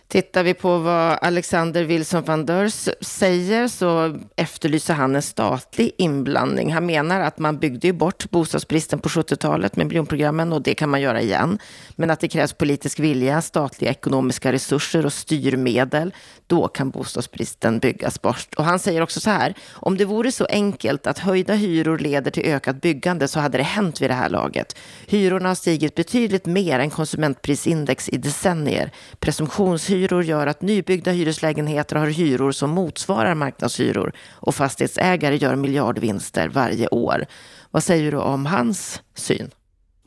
Tittar 0.07 0.43
vi 0.43 0.53
på 0.53 0.77
vad 0.77 1.17
Alexander 1.21 1.83
Wilson 1.83 2.23
van 2.23 2.45
Deurs 2.45 2.89
säger 3.01 3.67
så 3.67 4.19
efterlyser 4.35 4.93
han 4.93 5.15
en 5.15 5.21
statlig 5.21 5.91
inblandning. 5.97 6.73
Han 6.73 6.85
menar 6.85 7.21
att 7.21 7.39
man 7.39 7.57
byggde 7.57 7.87
ju 7.87 7.93
bort 7.93 8.29
bostadsbristen 8.29 8.99
på 8.99 9.09
70-talet 9.09 9.75
med 9.75 9.87
miljonprogrammen 9.87 10.53
och 10.53 10.61
det 10.61 10.73
kan 10.73 10.89
man 10.89 11.01
göra 11.01 11.21
igen. 11.21 11.59
Men 11.95 12.11
att 12.11 12.19
det 12.19 12.27
krävs 12.27 12.53
politisk 12.53 12.99
vilja, 12.99 13.41
statliga 13.41 13.91
ekonomiska 13.91 14.51
resurser 14.51 15.05
och 15.05 15.13
styrmedel. 15.13 16.13
Då 16.47 16.67
kan 16.67 16.89
bostadsbristen 16.89 17.79
byggas 17.79 18.21
bort. 18.21 18.55
Och 18.57 18.65
han 18.65 18.79
säger 18.79 19.01
också 19.01 19.19
så 19.19 19.29
här, 19.29 19.53
om 19.73 19.97
det 19.97 20.05
vore 20.05 20.31
så 20.31 20.45
enkelt 20.45 21.07
att 21.07 21.19
höjda 21.19 21.53
hyror 21.53 21.97
leder 21.97 22.31
till 22.31 22.45
ökat 22.45 22.81
byggande 22.81 23.27
så 23.27 23.39
hade 23.39 23.57
det 23.57 23.63
hänt 23.63 24.01
vid 24.01 24.09
det 24.09 24.13
här 24.13 24.29
laget. 24.29 24.77
Hyrorna 25.07 25.47
har 25.49 25.55
stigit 25.55 25.95
betydligt 25.95 26.45
mer 26.45 26.79
än 26.79 26.89
konsumentprisindex 26.89 28.09
i 28.09 28.17
decennier. 28.17 28.91
Presumtionshyror 29.19 29.94
hyror 29.95 30.23
gör 30.23 30.47
att 30.47 30.61
nybyggda 30.61 31.11
hyreslägenheter 31.11 31.95
har 31.95 32.07
hyror 32.07 32.51
som 32.51 32.69
motsvarar 32.69 33.35
marknadshyror 33.35 34.11
och 34.31 34.55
fastighetsägare 34.55 35.35
gör 35.35 35.55
miljardvinster 35.55 36.49
varje 36.49 36.87
år. 36.87 37.25
Vad 37.71 37.83
säger 37.83 38.11
du 38.11 38.17
om 38.17 38.45
hans 38.45 39.01
syn? 39.15 39.51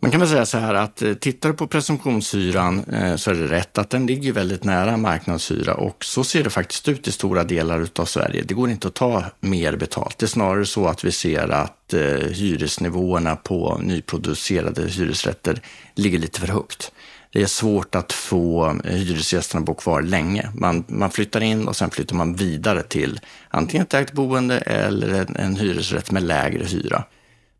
Man 0.00 0.10
kan 0.10 0.20
väl 0.20 0.28
säga 0.28 0.46
så 0.46 0.58
här 0.58 0.74
att 0.74 1.02
eh, 1.02 1.14
tittar 1.14 1.48
du 1.48 1.54
på 1.54 1.66
presumtionshyran 1.66 2.84
eh, 2.84 3.16
så 3.16 3.30
är 3.30 3.34
det 3.34 3.46
rätt 3.46 3.78
att 3.78 3.90
den 3.90 4.06
ligger 4.06 4.32
väldigt 4.32 4.64
nära 4.64 4.96
marknadshyra 4.96 5.74
och 5.74 6.04
så 6.04 6.24
ser 6.24 6.44
det 6.44 6.50
faktiskt 6.50 6.88
ut 6.88 7.08
i 7.08 7.12
stora 7.12 7.44
delar 7.44 7.86
av 7.96 8.04
Sverige. 8.04 8.42
Det 8.42 8.54
går 8.54 8.70
inte 8.70 8.88
att 8.88 8.94
ta 8.94 9.24
mer 9.40 9.76
betalt. 9.76 10.18
Det 10.18 10.26
är 10.26 10.28
snarare 10.28 10.66
så 10.66 10.86
att 10.86 11.04
vi 11.04 11.12
ser 11.12 11.48
att 11.48 11.94
eh, 11.94 12.00
hyresnivåerna 12.30 13.36
på 13.36 13.78
nyproducerade 13.82 14.82
hyresrätter 14.82 15.60
ligger 15.94 16.18
lite 16.18 16.40
för 16.40 16.48
högt 16.48 16.92
det 17.32 17.42
är 17.42 17.46
svårt 17.46 17.94
att 17.94 18.12
få 18.12 18.76
hyresgästerna 18.84 19.60
att 19.60 19.66
bo 19.66 19.74
kvar 19.74 20.02
länge. 20.02 20.50
Man, 20.54 20.84
man 20.86 21.10
flyttar 21.10 21.40
in 21.40 21.68
och 21.68 21.76
sen 21.76 21.90
flyttar 21.90 22.16
man 22.16 22.34
vidare 22.34 22.82
till 22.82 23.20
antingen 23.48 23.86
ett 23.86 23.94
ägt 23.94 24.12
boende 24.12 24.58
eller 24.58 25.14
en, 25.14 25.36
en 25.36 25.56
hyresrätt 25.56 26.10
med 26.10 26.22
lägre 26.22 26.64
hyra. 26.64 27.04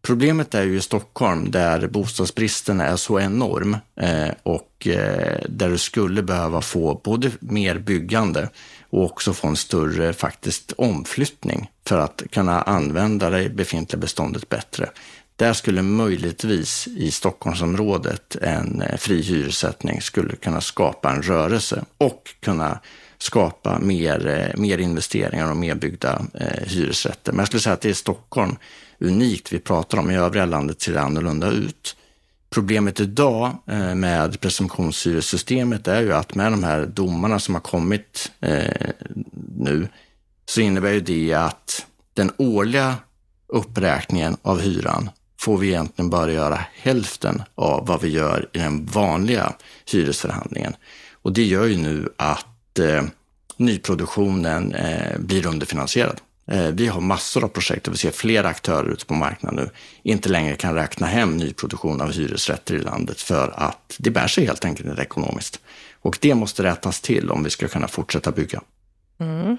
Problemet 0.03 0.55
är 0.55 0.63
ju 0.63 0.77
i 0.77 0.81
Stockholm 0.81 1.51
där 1.51 1.87
bostadsbristen 1.87 2.81
är 2.81 2.97
så 2.97 3.21
enorm 3.21 3.77
eh, 4.01 4.29
och 4.43 4.87
eh, 4.87 5.41
där 5.49 5.69
du 5.69 5.79
skulle 5.79 6.23
behöva 6.23 6.61
få 6.61 7.01
både 7.05 7.31
mer 7.41 7.79
byggande 7.79 8.49
och 8.91 9.05
också 9.05 9.33
få 9.33 9.49
en 9.49 9.57
större 9.57 10.13
faktiskt 10.13 10.73
omflyttning 10.73 11.71
för 11.87 11.99
att 11.99 12.23
kunna 12.31 12.63
använda 12.63 13.31
det 13.31 13.49
befintliga 13.49 14.01
beståndet 14.01 14.49
bättre. 14.49 14.91
Där 15.37 15.53
skulle 15.53 15.83
möjligtvis 15.83 16.87
i 16.87 17.11
Stockholmsområdet 17.11 18.37
en 18.37 18.83
eh, 18.83 18.97
fri 18.97 19.23
hyressättning 19.23 20.01
skulle 20.01 20.37
kunna 20.37 20.61
skapa 20.61 21.11
en 21.11 21.23
rörelse 21.23 21.85
och 21.99 22.35
kunna 22.41 22.79
skapa 23.19 23.79
mer, 23.79 24.53
mer 24.57 24.79
investeringar 24.79 25.51
och 25.51 25.57
mer 25.57 25.75
byggda 25.75 26.23
hyresrätter. 26.65 27.33
Men 27.33 27.39
jag 27.39 27.47
skulle 27.47 27.61
säga 27.61 27.75
att 27.75 27.81
det 27.81 27.91
är 27.91 27.95
Stockholm 27.95 28.57
unikt 29.01 29.53
vi 29.53 29.59
pratar 29.59 29.99
om. 29.99 30.11
I 30.11 30.17
övriga 30.17 30.47
landet 30.47 30.83
ser 30.83 30.93
det 30.93 31.01
annorlunda 31.01 31.51
ut. 31.51 31.97
Problemet 32.51 33.01
idag 33.01 33.57
eh, 33.67 33.95
med 33.95 34.41
presumtionshyressystemet 34.41 35.89
är 35.89 36.03
ju 36.03 36.13
att 36.13 36.35
med 36.35 36.53
de 36.53 36.65
här 36.65 36.87
domarna 36.87 37.39
som 37.39 37.55
har 37.55 37.63
kommit 37.63 38.31
eh, 38.41 38.91
nu 39.57 39.89
så 40.47 40.61
innebär 40.61 40.93
ju 40.93 41.01
det 41.01 41.35
att 41.35 41.87
den 42.15 42.33
årliga 42.37 42.95
uppräkningen 43.47 44.37
av 44.43 44.61
hyran 44.61 45.11
får 45.41 45.59
vi 45.59 45.69
egentligen 45.69 46.11
bara 46.11 46.33
göra 46.33 46.65
hälften 46.73 47.43
av 47.55 47.87
vad 47.87 48.03
vi 48.03 48.09
gör 48.09 48.49
i 48.53 48.59
den 48.59 48.87
vanliga 48.87 49.53
hyresförhandlingen. 49.93 50.77
Och 51.23 51.33
det 51.33 51.45
gör 51.45 51.67
ju 51.67 51.77
nu 51.77 52.09
att 52.17 52.79
eh, 52.79 53.03
nyproduktionen 53.57 54.75
eh, 54.75 55.19
blir 55.19 55.47
underfinansierad. 55.47 56.21
Eh, 56.49 56.67
vi 56.67 56.87
har 56.87 57.01
massor 57.01 57.45
av 57.45 57.49
projekt 57.49 57.89
och 57.89 57.95
vi 57.95 57.99
ser 57.99 58.11
flera 58.11 58.49
aktörer 58.49 58.89
ute 58.89 59.07
på 59.07 59.15
marknaden 59.15 59.65
nu 59.65 59.71
inte 60.03 60.29
längre 60.29 60.57
kan 60.57 60.75
räkna 60.75 61.07
hem 61.07 61.37
nyproduktion 61.37 62.01
av 62.01 62.13
hyresrätter 62.13 62.75
i 62.75 62.81
landet 62.81 63.21
för 63.21 63.55
att 63.57 63.97
det 63.99 64.11
bär 64.11 64.27
sig 64.27 64.47
helt 64.47 64.65
enkelt 64.65 64.89
inte 64.89 65.03
ekonomiskt. 65.03 65.61
Och 66.01 66.19
det 66.21 66.35
måste 66.35 66.63
rättas 66.63 67.01
till 67.01 67.31
om 67.31 67.45
vi 67.45 67.51
ska 67.51 67.69
kunna 67.69 67.89
fortsätta 67.89 68.31
bygga. 68.31 68.61
Mm. 69.21 69.57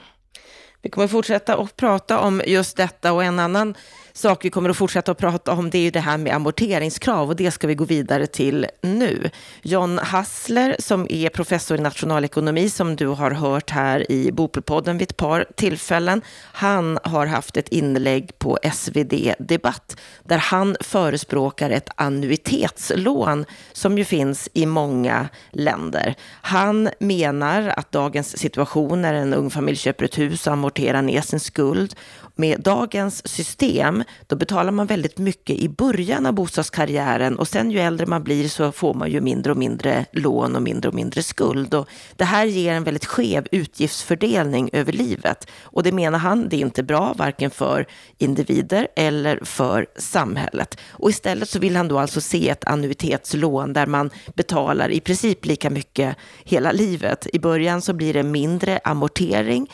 Vi 0.82 0.90
kommer 0.90 1.08
fortsätta 1.08 1.58
att 1.58 1.78
prata 1.78 2.20
om 2.20 2.42
just 2.46 2.78
detta 2.78 3.14
och 3.14 3.24
en 3.24 3.40
annan 3.40 3.76
sak 4.14 4.46
vi 4.46 4.50
kommer 4.50 4.70
att 4.70 4.78
fortsätta 4.78 5.12
att 5.12 5.18
prata 5.18 5.52
om 5.52 5.70
det 5.70 5.78
är 5.78 5.82
ju 5.82 5.92
det 5.92 6.00
här 6.00 6.18
med 6.18 6.36
amorteringskrav 6.36 7.30
och 7.30 7.36
det 7.36 7.52
ska 7.52 7.68
vi 7.68 7.76
gå 7.76 7.84
vidare 7.84 8.28
till 8.28 8.68
nu. 8.82 9.30
John 9.62 9.98
Hassler 9.98 10.76
som 10.80 11.08
är 11.10 11.30
professor 11.30 11.78
i 11.78 11.82
nationalekonomi 11.82 12.70
som 12.70 12.96
du 12.96 13.08
har 13.08 13.32
hört 13.32 13.70
här 13.70 14.12
i 14.12 14.32
Bopelpodden 14.32 14.98
vid 14.98 15.10
ett 15.10 15.18
par 15.18 15.46
tillfällen. 15.56 16.22
Han 16.42 17.00
har 17.04 17.26
haft 17.26 17.58
ett 17.58 17.70
inlägg 17.70 18.40
på 18.40 18.58
SvD 18.74 19.34
Debatt 19.40 20.00
där 20.24 20.38
han 20.38 20.76
förespråkar 20.80 21.70
ett 21.70 21.90
annuitetslån 21.96 23.46
som 23.74 23.98
ju 23.98 24.06
finns 24.06 24.50
i 24.54 24.66
många 24.66 25.30
länder. 25.52 26.16
Han 26.42 26.90
menar 27.00 27.74
att 27.78 27.92
dagens 27.92 28.38
situation 28.38 29.02
när 29.02 29.14
en 29.14 29.34
ung 29.34 29.50
familj 29.50 29.78
köper 29.78 30.06
ett 30.06 30.18
hus 30.18 30.48
och 30.48 30.54
amortera 30.70 31.02
ner 31.02 31.22
sin 31.22 31.40
skuld 31.40 31.96
med 32.40 32.62
dagens 32.62 33.28
system, 33.28 34.04
då 34.28 34.36
betalar 34.36 34.72
man 34.72 34.88
väldigt 34.88 35.18
mycket 35.18 35.56
i 35.56 35.70
början 35.70 36.26
av 36.26 36.34
bostadskarriären 36.34 37.40
och 37.40 37.48
sen 37.48 37.72
ju 37.72 37.80
äldre 37.80 38.06
man 38.06 38.24
blir 38.24 38.48
så 38.48 38.72
får 38.72 38.94
man 38.94 39.12
ju 39.12 39.22
mindre 39.22 39.52
och 39.52 39.58
mindre 39.58 40.06
lån 40.12 40.56
och 40.56 40.62
mindre 40.62 40.90
och 40.90 40.96
mindre 40.96 41.24
skuld. 41.24 41.74
Och 41.74 41.88
det 42.16 42.26
här 42.26 42.46
ger 42.46 42.74
en 42.74 42.84
väldigt 42.84 43.06
skev 43.06 43.48
utgiftsfördelning 43.52 44.70
över 44.74 44.92
livet. 44.94 45.48
Och 45.62 45.84
det 45.84 45.92
menar 45.92 46.20
han, 46.20 46.50
det 46.50 46.56
är 46.56 46.60
inte 46.60 46.84
bra, 46.84 47.14
varken 47.18 47.52
för 47.52 47.86
individer 48.18 48.88
eller 48.96 49.40
för 49.44 49.88
samhället. 49.98 50.78
Och 50.90 51.10
istället 51.10 51.50
så 51.50 51.60
vill 51.60 51.76
han 51.76 51.88
då 51.88 52.00
alltså 52.00 52.22
se 52.22 52.50
ett 52.50 52.64
annuitetslån 52.68 53.74
där 53.74 53.88
man 53.88 54.10
betalar 54.36 54.90
i 54.90 55.00
princip 55.00 55.46
lika 55.46 55.70
mycket 55.70 56.16
hela 56.44 56.72
livet. 56.72 57.28
I 57.34 57.40
början 57.40 57.82
så 57.82 57.94
blir 57.94 58.14
det 58.14 58.24
mindre 58.24 58.80
amortering 58.84 59.68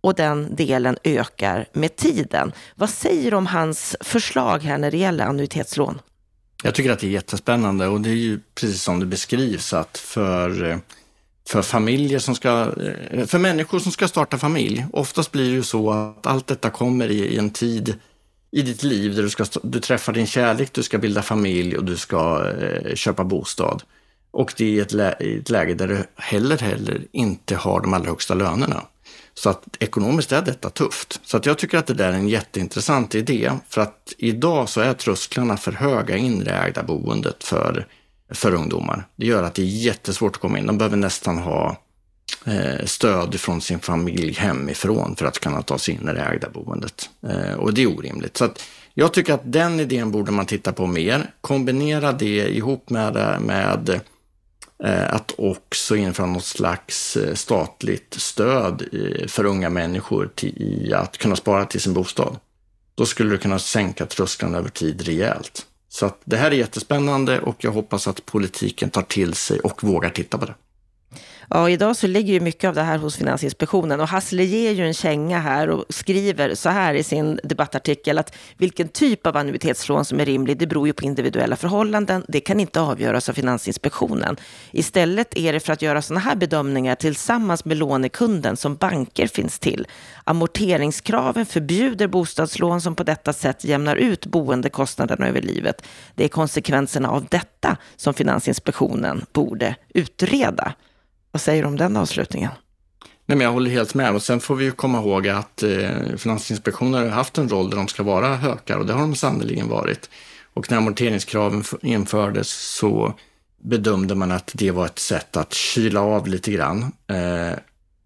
och 0.00 0.14
den 0.14 0.56
delen 0.56 0.96
ökar 1.04 1.66
med 1.72 1.96
tiden. 1.96 2.52
Vad 2.74 2.90
säger 2.90 3.30
du 3.30 3.36
om 3.36 3.46
hans 3.46 3.96
förslag 4.00 4.58
här 4.62 4.78
när 4.78 4.90
det 4.90 4.96
gäller 4.96 5.24
annuitetslån? 5.24 6.00
Jag 6.62 6.74
tycker 6.74 6.90
att 6.90 6.98
det 6.98 7.06
är 7.06 7.10
jättespännande 7.10 7.86
och 7.86 8.00
det 8.00 8.10
är 8.10 8.14
ju 8.14 8.40
precis 8.54 8.82
som 8.82 9.00
det 9.00 9.06
beskrivs 9.06 9.72
att 9.72 9.98
för, 9.98 10.70
eh, 10.70 10.78
för 11.48 11.62
familjer 11.62 12.18
som 12.18 12.34
ska, 12.34 12.72
eh, 13.10 13.26
för 13.26 13.38
människor 13.38 13.78
som 13.78 13.92
ska 13.92 14.08
starta 14.08 14.38
familj, 14.38 14.86
oftast 14.92 15.32
blir 15.32 15.44
det 15.44 15.54
ju 15.54 15.62
så 15.62 15.90
att 15.90 16.26
allt 16.26 16.46
detta 16.46 16.70
kommer 16.70 17.08
i, 17.08 17.18
i 17.18 17.38
en 17.38 17.50
tid 17.50 17.94
i 18.52 18.62
ditt 18.62 18.82
liv 18.82 19.14
där 19.14 19.22
du, 19.22 19.30
ska, 19.30 19.44
du 19.62 19.80
träffar 19.80 20.12
din 20.12 20.26
kärlek, 20.26 20.72
du 20.72 20.82
ska 20.82 20.98
bilda 20.98 21.22
familj 21.22 21.76
och 21.76 21.84
du 21.84 21.96
ska 21.96 22.50
eh, 22.60 22.94
köpa 22.94 23.24
bostad. 23.24 23.82
Och 24.30 24.54
det 24.56 24.64
är 24.64 24.68
i 24.68 24.80
ett, 24.80 24.92
lä 24.92 25.12
ett 25.12 25.50
läge 25.50 25.74
där 25.74 25.88
du 25.88 26.04
heller, 26.16 26.58
heller 26.58 27.06
inte 27.12 27.56
har 27.56 27.80
de 27.80 27.94
allra 27.94 28.08
högsta 28.08 28.34
lönerna. 28.34 28.82
Så 29.34 29.50
att 29.50 29.64
ekonomiskt 29.80 30.32
är 30.32 30.42
detta 30.42 30.70
tufft. 30.70 31.20
Så 31.24 31.36
att 31.36 31.46
jag 31.46 31.58
tycker 31.58 31.78
att 31.78 31.86
det 31.86 31.94
där 31.94 32.08
är 32.08 32.12
en 32.12 32.28
jätteintressant 32.28 33.14
idé. 33.14 33.52
För 33.68 33.80
att 33.80 34.12
idag 34.18 34.68
så 34.68 34.80
är 34.80 34.94
trösklarna 34.94 35.56
för 35.56 35.72
höga 35.72 36.16
in 36.16 36.40
i 36.40 36.44
det 36.44 36.50
ägda 36.50 36.82
boendet 36.82 37.44
för, 37.44 37.86
för 38.30 38.54
ungdomar. 38.54 39.06
Det 39.16 39.26
gör 39.26 39.42
att 39.42 39.54
det 39.54 39.62
är 39.62 39.66
jättesvårt 39.66 40.36
att 40.36 40.42
komma 40.42 40.58
in. 40.58 40.66
De 40.66 40.78
behöver 40.78 40.96
nästan 40.96 41.38
ha 41.38 41.76
eh, 42.46 42.84
stöd 42.84 43.40
från 43.40 43.60
sin 43.60 43.78
familj 43.78 44.32
hemifrån 44.32 45.16
för 45.16 45.26
att 45.26 45.38
kunna 45.38 45.62
ta 45.62 45.78
sig 45.78 45.94
in 45.94 46.08
i 46.08 46.12
det 46.12 46.22
ägda 46.22 46.50
boendet. 46.50 47.10
Eh, 47.28 47.54
och 47.54 47.74
det 47.74 47.82
är 47.82 47.98
orimligt. 47.98 48.36
Så 48.36 48.44
att 48.44 48.62
jag 48.94 49.12
tycker 49.12 49.34
att 49.34 49.52
den 49.52 49.80
idén 49.80 50.10
borde 50.10 50.32
man 50.32 50.46
titta 50.46 50.72
på 50.72 50.86
mer. 50.86 51.30
Kombinera 51.40 52.12
det 52.12 52.56
ihop 52.56 52.90
med, 52.90 53.42
med 53.42 54.00
Eh, 54.84 55.14
att 55.14 55.34
också 55.38 55.96
införa 55.96 56.26
något 56.26 56.44
slags 56.44 57.16
eh, 57.16 57.34
statligt 57.34 58.14
stöd 58.14 58.88
eh, 58.92 59.26
för 59.26 59.44
unga 59.44 59.70
människor 59.70 60.30
i 60.42 60.92
att 60.94 61.18
kunna 61.18 61.36
spara 61.36 61.64
till 61.64 61.80
sin 61.80 61.94
bostad. 61.94 62.36
Då 62.94 63.06
skulle 63.06 63.30
du 63.30 63.38
kunna 63.38 63.58
sänka 63.58 64.06
trösklarna 64.06 64.58
över 64.58 64.68
tid 64.68 65.02
rejält. 65.02 65.66
Så 65.88 66.06
att 66.06 66.20
det 66.24 66.36
här 66.36 66.50
är 66.50 66.54
jättespännande 66.54 67.40
och 67.40 67.64
jag 67.64 67.70
hoppas 67.70 68.08
att 68.08 68.26
politiken 68.26 68.90
tar 68.90 69.02
till 69.02 69.34
sig 69.34 69.60
och 69.60 69.84
vågar 69.84 70.10
titta 70.10 70.38
på 70.38 70.46
det. 70.46 70.54
Ja, 71.52 71.70
idag 71.70 71.96
så 71.96 72.06
ligger 72.06 72.32
ju 72.34 72.40
mycket 72.40 72.68
av 72.68 72.74
det 72.74 72.82
här 72.82 72.98
hos 72.98 73.16
Finansinspektionen 73.16 74.00
och 74.00 74.08
Hassle 74.08 74.44
ger 74.44 74.72
ju 74.72 74.86
en 74.86 74.94
känga 74.94 75.38
här 75.38 75.70
och 75.70 75.84
skriver 75.88 76.54
så 76.54 76.68
här 76.68 76.94
i 76.94 77.02
sin 77.02 77.40
debattartikel 77.44 78.18
att 78.18 78.36
vilken 78.56 78.88
typ 78.88 79.26
av 79.26 79.36
annuitetslån 79.36 80.04
som 80.04 80.20
är 80.20 80.24
rimlig, 80.24 80.58
det 80.58 80.66
beror 80.66 80.86
ju 80.86 80.92
på 80.92 81.04
individuella 81.04 81.56
förhållanden. 81.56 82.24
Det 82.28 82.40
kan 82.40 82.60
inte 82.60 82.80
avgöras 82.80 83.28
av 83.28 83.32
Finansinspektionen. 83.32 84.36
Istället 84.70 85.38
är 85.38 85.52
det 85.52 85.60
för 85.60 85.72
att 85.72 85.82
göra 85.82 86.02
sådana 86.02 86.20
här 86.20 86.36
bedömningar 86.36 86.94
tillsammans 86.94 87.64
med 87.64 87.76
lånekunden 87.76 88.56
som 88.56 88.76
banker 88.76 89.26
finns 89.26 89.58
till. 89.58 89.86
Amorteringskraven 90.24 91.46
förbjuder 91.46 92.06
bostadslån 92.06 92.80
som 92.80 92.94
på 92.94 93.02
detta 93.02 93.32
sätt 93.32 93.64
jämnar 93.64 93.96
ut 93.96 94.26
boendekostnaderna 94.26 95.28
över 95.28 95.42
livet. 95.42 95.82
Det 96.14 96.24
är 96.24 96.28
konsekvenserna 96.28 97.10
av 97.10 97.26
detta 97.30 97.76
som 97.96 98.14
Finansinspektionen 98.14 99.24
borde 99.32 99.74
utreda. 99.94 100.74
Vad 101.32 101.42
säger 101.42 101.62
du 101.62 101.68
om 101.68 101.76
den 101.76 101.96
avslutningen? 101.96 102.50
Nej, 103.26 103.38
men 103.38 103.44
jag 103.44 103.52
håller 103.52 103.70
helt 103.70 103.94
med. 103.94 104.14
Och 104.14 104.22
sen 104.22 104.40
får 104.40 104.56
vi 104.56 104.64
ju 104.64 104.72
komma 104.72 104.98
ihåg 104.98 105.28
att 105.28 105.62
eh, 105.62 106.16
Finansinspektionen 106.16 107.02
har 107.02 107.08
haft 107.08 107.38
en 107.38 107.48
roll 107.48 107.70
där 107.70 107.76
de 107.76 107.88
ska 107.88 108.02
vara 108.02 108.36
hökar 108.36 108.78
och 108.78 108.86
det 108.86 108.92
har 108.92 109.00
de 109.00 109.14
sannerligen 109.14 109.68
varit. 109.68 110.10
Och 110.54 110.70
när 110.70 110.78
amorteringskraven 110.78 111.64
infördes 111.82 112.48
så 112.76 113.14
bedömde 113.62 114.14
man 114.14 114.30
att 114.30 114.50
det 114.54 114.70
var 114.70 114.86
ett 114.86 114.98
sätt 114.98 115.36
att 115.36 115.52
kyla 115.52 116.00
av 116.00 116.26
lite 116.26 116.52
grann. 116.52 116.92
Eh, 117.06 117.58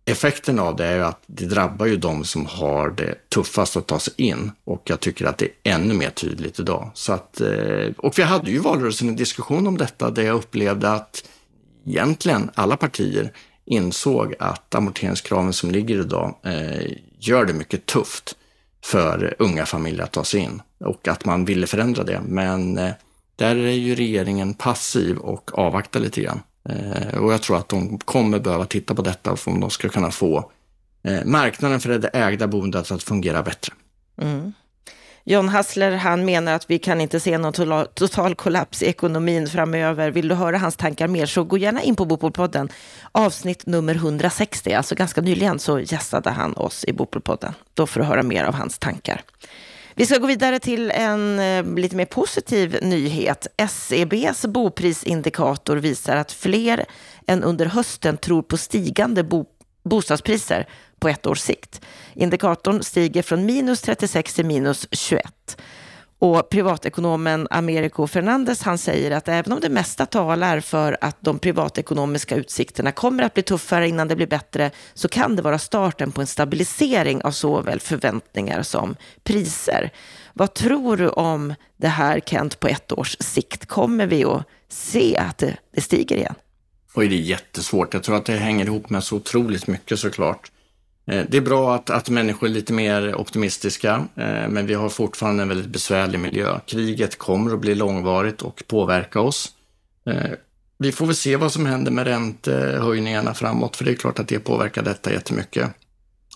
effekten 0.05 0.59
av 0.59 0.77
det 0.77 0.87
är 0.87 0.97
ju 0.97 1.05
att 1.05 1.23
det 1.27 1.47
drabbar 1.47 1.87
ju 1.87 1.97
de 1.97 2.25
som 2.25 2.47
har 2.47 2.91
det 2.91 3.29
tuffast 3.29 3.77
att 3.77 3.87
ta 3.87 3.99
sig 3.99 4.15
in 4.17 4.53
och 4.65 4.83
jag 4.85 5.01
tycker 5.01 5.27
att 5.27 5.39
det 5.39 5.45
är 5.45 5.75
ännu 5.75 5.95
mer 5.95 6.11
tydligt 6.11 6.59
idag. 6.59 6.91
Så 6.95 7.13
att, 7.13 7.41
eh, 7.41 7.93
och 7.97 8.19
vi 8.19 8.23
hade 8.23 8.51
ju 8.51 8.57
i 8.57 8.61
valrörelsen 8.61 9.09
en 9.09 9.17
diskussion 9.17 9.67
om 9.67 9.79
detta 9.79 10.11
där 10.11 10.23
jag 10.23 10.37
upplevde 10.37 10.91
att 10.91 11.25
egentligen 11.87 12.51
alla 12.55 12.77
partier 12.77 13.33
insåg 13.65 14.35
att 14.39 14.75
amorteringskraven 14.75 15.53
som 15.53 15.71
ligger 15.71 16.01
idag 16.01 16.37
eh, 16.43 16.93
gör 17.19 17.45
det 17.45 17.53
mycket 17.53 17.87
tufft 17.87 18.37
för 18.85 19.35
unga 19.39 19.67
familjer 19.67 20.03
att 20.03 20.13
ta 20.13 20.25
sig 20.25 20.41
in 20.41 20.63
och 20.81 21.09
att 21.09 21.25
man 21.25 21.45
ville 21.45 21.67
förändra 21.67 22.05
det. 22.05 22.21
Men 22.27 22.79
eh, 22.79 22.93
där 23.37 23.57
är 23.57 23.71
ju 23.71 23.95
regeringen 23.95 24.55
passiv 24.55 25.17
och 25.17 25.59
avvaktar 25.59 26.01
lite 26.01 26.21
grann. 26.21 26.41
Eh, 26.69 27.19
och 27.19 27.33
jag 27.33 27.43
tror 27.43 27.57
att 27.57 27.69
de 27.69 27.99
kommer 27.99 28.39
behöva 28.39 28.65
titta 28.65 28.95
på 28.95 29.03
detta 29.03 29.37
för 29.37 29.51
om 29.51 29.61
de 29.61 29.71
ska 29.71 29.89
kunna 29.89 30.11
få 30.11 30.51
eh, 31.03 31.25
marknaden 31.25 31.81
för 31.81 31.99
det 31.99 32.09
ägda 32.09 32.47
boendet 32.47 32.91
att 32.91 33.03
fungera 33.03 33.43
bättre. 33.43 33.73
Mm. 34.17 34.53
John 35.27 35.49
Hassler, 35.49 35.93
han 35.93 36.25
menar 36.25 36.53
att 36.53 36.71
vi 36.71 36.79
kan 36.79 37.01
inte 37.01 37.21
se 37.21 37.39
någon 37.39 37.87
total 37.95 38.35
kollaps 38.35 38.83
i 38.83 38.87
ekonomin 38.87 39.47
framöver. 39.47 40.11
Vill 40.11 40.29
du 40.29 40.35
höra 40.35 40.59
hans 40.59 40.77
tankar 40.77 41.09
mer 41.09 41.27
så 41.27 41.45
gå 41.45 41.59
gärna 41.59 41.83
in 41.83 41.97
på 41.97 42.05
Bopolpodden. 42.05 42.69
Avsnitt 43.13 43.67
nummer 43.67 43.95
160, 43.95 44.73
alltså 44.73 44.95
ganska 44.95 45.21
nyligen 45.21 45.59
så 45.59 45.81
gästade 45.81 46.31
han 46.31 46.55
oss 46.55 46.85
i 46.85 46.93
Bopolpodden. 46.93 47.53
Då 47.75 47.87
får 47.87 48.01
du 48.01 48.07
höra 48.07 48.23
mer 48.23 48.45
av 48.45 48.55
hans 48.55 48.79
tankar. 48.79 49.23
Vi 49.95 50.07
ska 50.07 50.19
gå 50.19 50.27
vidare 50.27 50.59
till 50.59 50.91
en 50.91 51.39
eh, 51.39 51.75
lite 51.75 51.97
mer 51.97 52.05
positiv 52.05 52.79
nyhet. 52.83 53.47
SEBs 53.69 54.47
boprisindikator 54.47 55.77
visar 55.77 56.17
att 56.17 56.33
fler 56.33 56.85
än 57.27 57.43
under 57.43 57.67
hösten 57.67 58.17
tror 58.17 58.43
på 58.43 58.57
stigande 58.57 59.25
bo 59.25 59.47
bostadspriser 59.85 60.67
på 61.05 61.09
ett 61.09 61.27
års 61.27 61.41
sikt. 61.41 61.81
Indikatorn 62.15 62.83
stiger 62.83 63.23
från 63.23 63.47
minus 63.47 63.81
36 63.81 64.35
till 64.35 64.47
minus 64.47 64.87
21. 64.91 65.57
Och 66.19 66.49
privatekonomen 66.49 67.47
Americo 67.51 68.07
Fernandez 68.07 68.63
han 68.63 68.79
säger 68.79 69.11
att 69.11 69.29
även 69.29 69.53
om 69.53 69.61
det 69.61 69.69
mesta 69.69 70.07
talar 70.07 70.61
för 70.61 70.97
att 71.01 71.17
de 71.21 71.39
privatekonomiska 71.39 72.37
utsikterna 72.37 72.93
kommer 72.93 73.23
att 73.23 73.35
bli 73.35 73.43
tuffare 73.43 73.89
innan 73.89 74.09
det 74.09 74.17
blir 74.17 74.27
bättre 74.27 74.71
så 74.95 75.09
kan 75.09 75.37
det 75.37 75.43
vara 75.43 75.59
starten 75.59 76.13
på 76.13 76.21
en 76.21 76.27
stabilisering 76.27 77.23
av 77.23 77.31
såväl 77.31 77.81
förväntningar 77.81 78.63
som 78.63 78.97
priser. 79.25 79.91
Vad 80.33 80.55
tror 80.55 80.97
du 80.97 81.09
om 81.09 81.55
det 81.77 81.89
här 81.89 82.21
Kent 82.21 82.61
på 82.61 82.69
ett 82.69 82.93
års 82.93 83.17
sikt? 83.21 83.67
Kommer 83.67 84.07
vi 84.07 84.25
att 84.25 84.45
se 84.69 85.17
att 85.17 85.39
det, 85.39 85.57
det 85.75 85.81
stiger 85.81 86.17
igen? 86.17 86.35
Oj, 86.95 87.09
det 87.09 87.15
är 87.15 87.19
jättesvårt. 87.19 87.95
Jag 87.95 88.03
tror 88.03 88.17
att 88.17 88.25
det 88.25 88.37
hänger 88.37 88.65
ihop 88.65 88.91
med 88.91 89.05
så 89.05 89.17
otroligt 89.17 89.67
mycket 89.67 89.99
såklart. 89.99 90.51
Eh, 91.07 91.25
det 91.29 91.37
är 91.37 91.41
bra 91.41 91.75
att, 91.75 91.91
att 91.91 92.09
människor 92.09 92.47
är 92.47 92.51
lite 92.51 92.73
mer 92.73 93.15
optimistiska, 93.15 93.95
eh, 94.17 94.49
men 94.49 94.67
vi 94.67 94.75
har 94.75 94.89
fortfarande 94.89 95.43
en 95.43 95.49
väldigt 95.49 95.71
besvärlig 95.71 96.21
miljö. 96.21 96.61
Kriget 96.67 97.19
kommer 97.19 97.55
att 97.55 97.61
bli 97.61 97.75
långvarigt 97.75 98.43
och 98.43 98.63
påverka 98.67 99.21
oss. 99.21 99.53
Eh, 100.07 100.31
vi 100.79 100.93
får 100.93 101.07
väl 101.07 101.15
se 101.15 101.37
vad 101.37 101.53
som 101.53 101.67
händer 101.67 101.91
med 101.91 102.07
räntehöjningarna 102.07 103.35
framåt, 103.35 103.77
för 103.77 103.85
det 103.85 103.91
är 103.91 103.95
klart 103.95 104.19
att 104.19 104.29
det 104.29 104.39
påverkar 104.39 104.83
detta 104.83 105.13
jättemycket. 105.13 105.71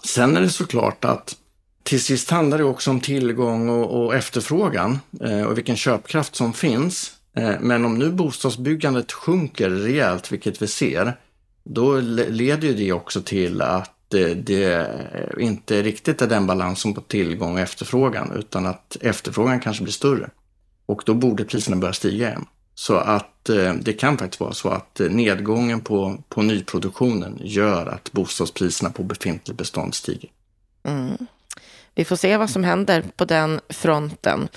Sen 0.04 0.36
är 0.36 0.40
det 0.40 0.50
såklart 0.50 1.04
att 1.04 1.36
till 1.82 2.02
sist 2.02 2.30
handlar 2.30 2.58
det 2.58 2.64
också 2.64 2.90
om 2.90 3.00
tillgång 3.00 3.68
och, 3.68 4.04
och 4.04 4.14
efterfrågan 4.14 4.98
och 5.46 5.58
vilken 5.58 5.76
köpkraft 5.76 6.34
som 6.34 6.52
finns. 6.52 7.12
Men 7.60 7.84
om 7.84 7.98
nu 7.98 8.10
bostadsbyggandet 8.10 9.12
sjunker 9.12 9.70
rejält, 9.70 10.32
vilket 10.32 10.62
vi 10.62 10.66
ser, 10.66 11.16
då 11.64 12.00
leder 12.00 12.72
det 12.72 12.92
också 12.92 13.22
till 13.22 13.62
att 13.62 13.97
det, 14.08 14.34
det 14.34 14.90
inte 15.38 15.82
riktigt 15.82 16.22
är 16.22 16.26
den 16.26 16.46
balansen 16.46 16.94
på 16.94 17.00
tillgång 17.00 17.52
och 17.52 17.60
efterfrågan, 17.60 18.32
utan 18.36 18.66
att 18.66 18.96
efterfrågan 19.00 19.60
kanske 19.60 19.82
blir 19.82 19.92
större. 19.92 20.30
Och 20.86 21.02
då 21.06 21.14
borde 21.14 21.44
priserna 21.44 21.76
börja 21.76 21.92
stiga 21.92 22.28
igen. 22.28 22.46
Så 22.74 22.96
att 22.96 23.48
eh, 23.48 23.74
det 23.74 23.92
kan 23.92 24.18
faktiskt 24.18 24.40
vara 24.40 24.52
så 24.52 24.68
att 24.68 25.00
eh, 25.00 25.10
nedgången 25.10 25.80
på, 25.80 26.22
på 26.28 26.42
nyproduktionen 26.42 27.38
gör 27.40 27.86
att 27.86 28.12
bostadspriserna 28.12 28.90
på 28.90 29.02
befintligt 29.02 29.58
bestånd 29.58 29.94
stiger. 29.94 30.30
Mm. 30.82 31.26
Vi 31.94 32.04
får 32.04 32.16
se 32.16 32.36
vad 32.36 32.50
som 32.50 32.64
händer 32.64 33.04
på 33.16 33.24
den 33.24 33.60
fronten. 33.68 34.48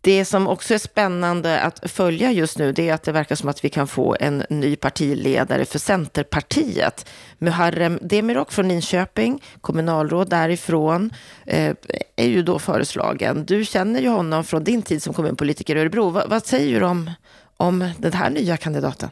Det 0.00 0.24
som 0.24 0.48
också 0.48 0.74
är 0.74 0.78
spännande 0.78 1.60
att 1.60 1.90
följa 1.90 2.32
just 2.32 2.58
nu, 2.58 2.72
det 2.72 2.88
är 2.88 2.94
att 2.94 3.02
det 3.02 3.12
verkar 3.12 3.34
som 3.34 3.48
att 3.48 3.64
vi 3.64 3.68
kan 3.68 3.88
få 3.88 4.16
en 4.20 4.44
ny 4.50 4.76
partiledare 4.76 5.64
för 5.64 5.78
Centerpartiet. 5.78 7.08
Muharrem 7.38 7.98
Demirok 8.02 8.52
från 8.52 8.68
Linköping, 8.68 9.42
kommunalråd 9.60 10.30
därifrån, 10.30 11.10
eh, 11.46 11.74
är 12.16 12.28
ju 12.28 12.42
då 12.42 12.58
föreslagen. 12.58 13.44
Du 13.46 13.64
känner 13.64 14.00
ju 14.00 14.08
honom 14.08 14.44
från 14.44 14.64
din 14.64 14.82
tid 14.82 15.02
som 15.02 15.14
kommunpolitiker 15.14 15.76
i 15.76 15.80
Örebro. 15.80 16.10
vad, 16.10 16.30
vad 16.30 16.46
säger 16.46 16.80
du 16.80 16.86
om, 16.86 17.10
om 17.56 17.90
den 17.98 18.12
här 18.12 18.30
nya 18.30 18.56
kandidaten? 18.56 19.10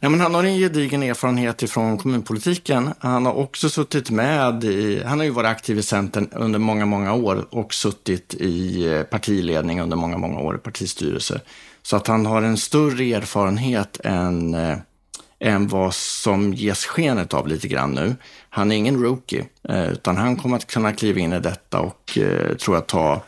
Ja, 0.00 0.08
men 0.08 0.20
han 0.20 0.34
har 0.34 0.44
en 0.44 0.58
gedigen 0.58 1.02
erfarenhet 1.02 1.62
ifrån 1.62 1.98
kommunpolitiken. 1.98 2.94
Han 2.98 3.26
har 3.26 3.32
också 3.32 3.68
suttit 3.68 4.10
med 4.10 4.64
i, 4.64 5.02
han 5.04 5.18
har 5.18 5.24
ju 5.24 5.30
varit 5.30 5.48
aktiv 5.48 5.78
i 5.78 5.82
Centern 5.82 6.28
under 6.32 6.58
många, 6.58 6.86
många 6.86 7.14
år 7.14 7.46
och 7.50 7.74
suttit 7.74 8.34
i 8.34 8.86
eh, 8.86 9.02
partiledning 9.02 9.80
under 9.80 9.96
många, 9.96 10.18
många 10.18 10.40
år 10.40 10.54
i 10.54 10.58
partistyrelse. 10.58 11.40
Så 11.82 11.96
att 11.96 12.06
han 12.06 12.26
har 12.26 12.42
en 12.42 12.56
större 12.56 13.04
erfarenhet 13.04 14.00
än, 14.04 14.54
eh, 14.54 14.78
än 15.40 15.68
vad 15.68 15.94
som 15.94 16.54
ges 16.54 16.84
skenet 16.84 17.34
av 17.34 17.48
lite 17.48 17.68
grann 17.68 17.94
nu. 17.94 18.16
Han 18.50 18.72
är 18.72 18.76
ingen 18.76 19.02
rookie, 19.02 19.44
eh, 19.68 19.88
utan 19.88 20.16
han 20.16 20.36
kommer 20.36 20.56
att 20.56 20.66
kunna 20.66 20.92
kliva 20.92 21.20
in 21.20 21.32
i 21.32 21.40
detta 21.40 21.80
och 21.80 22.18
eh, 22.18 22.56
tror 22.56 22.76
jag 22.76 22.86
ta 22.86 23.22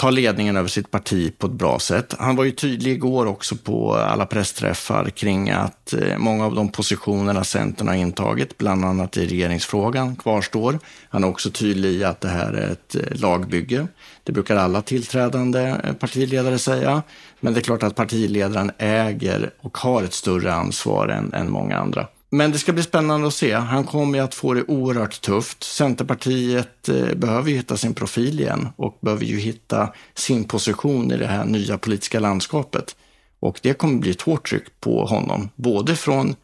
ta 0.00 0.10
ledningen 0.10 0.56
över 0.56 0.68
sitt 0.68 0.90
parti 0.90 1.38
på 1.38 1.46
ett 1.46 1.52
bra 1.52 1.78
sätt. 1.78 2.14
Han 2.18 2.36
var 2.36 2.44
ju 2.44 2.50
tydlig 2.50 2.92
igår 2.92 3.26
också 3.26 3.56
på 3.56 3.94
alla 3.94 4.26
pressträffar 4.26 5.10
kring 5.10 5.50
att 5.50 5.92
eh, 5.92 6.18
många 6.18 6.46
av 6.46 6.54
de 6.54 6.68
positionerna 6.68 7.44
Centern 7.44 7.88
har 7.88 7.94
intagit, 7.94 8.58
bland 8.58 8.84
annat 8.84 9.16
i 9.16 9.26
regeringsfrågan, 9.26 10.16
kvarstår. 10.16 10.78
Han 11.08 11.24
är 11.24 11.28
också 11.28 11.50
tydlig 11.50 11.90
i 11.90 12.04
att 12.04 12.20
det 12.20 12.28
här 12.28 12.52
är 12.52 12.72
ett 12.72 12.94
eh, 12.94 13.20
lagbygge. 13.20 13.86
Det 14.24 14.32
brukar 14.32 14.56
alla 14.56 14.82
tillträdande 14.82 15.76
eh, 15.84 15.92
partiledare 15.92 16.58
säga. 16.58 17.02
Men 17.40 17.52
det 17.54 17.60
är 17.60 17.62
klart 17.62 17.82
att 17.82 17.94
partiledaren 17.94 18.70
äger 18.78 19.50
och 19.60 19.78
har 19.78 20.02
ett 20.02 20.14
större 20.14 20.54
ansvar 20.54 21.08
än, 21.08 21.32
än 21.32 21.50
många 21.50 21.78
andra. 21.78 22.06
Men 22.32 22.52
det 22.52 22.58
ska 22.58 22.72
bli 22.72 22.82
spännande 22.82 23.26
att 23.26 23.34
se. 23.34 23.54
Han 23.54 23.84
kommer 23.84 24.18
ju 24.18 24.24
att 24.24 24.34
få 24.34 24.54
det 24.54 24.64
oerhört 24.68 25.20
tufft. 25.20 25.64
Centerpartiet 25.64 26.88
eh, 26.88 27.14
behöver 27.14 27.50
ju 27.50 27.56
hitta 27.56 27.76
sin 27.76 27.94
profil 27.94 28.40
igen 28.40 28.68
och 28.76 28.98
behöver 29.00 29.24
ju 29.24 29.38
hitta 29.38 29.92
sin 30.14 30.44
position 30.44 31.12
i 31.12 31.16
det 31.16 31.26
här 31.26 31.44
nya 31.44 31.78
politiska 31.78 32.20
landskapet. 32.20 32.96
Och 33.40 33.58
det 33.62 33.74
kommer 33.74 33.98
bli 33.98 34.10
ett 34.10 34.22
hårt 34.22 34.48
tryck 34.48 34.80
på 34.80 35.04
honom, 35.04 35.48
både 35.56 35.96
från 35.96 36.34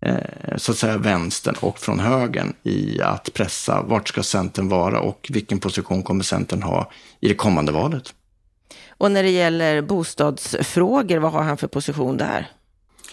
eh, 0.00 0.56
så 0.56 0.72
att 0.72 0.78
säga 0.78 0.98
vänstern 0.98 1.54
och 1.60 1.78
från 1.78 2.00
högern 2.00 2.54
i 2.62 3.00
att 3.00 3.32
pressa 3.32 3.82
vart 3.82 4.08
ska 4.08 4.22
Centern 4.22 4.68
vara 4.68 5.00
och 5.00 5.26
vilken 5.30 5.58
position 5.58 6.02
kommer 6.02 6.24
Centern 6.24 6.62
ha 6.62 6.90
i 7.20 7.28
det 7.28 7.34
kommande 7.34 7.72
valet. 7.72 8.14
Och 8.88 9.12
när 9.12 9.22
det 9.22 9.30
gäller 9.30 9.82
bostadsfrågor, 9.82 11.18
vad 11.18 11.32
har 11.32 11.42
han 11.42 11.56
för 11.56 11.66
position 11.66 12.16
där? 12.16 12.50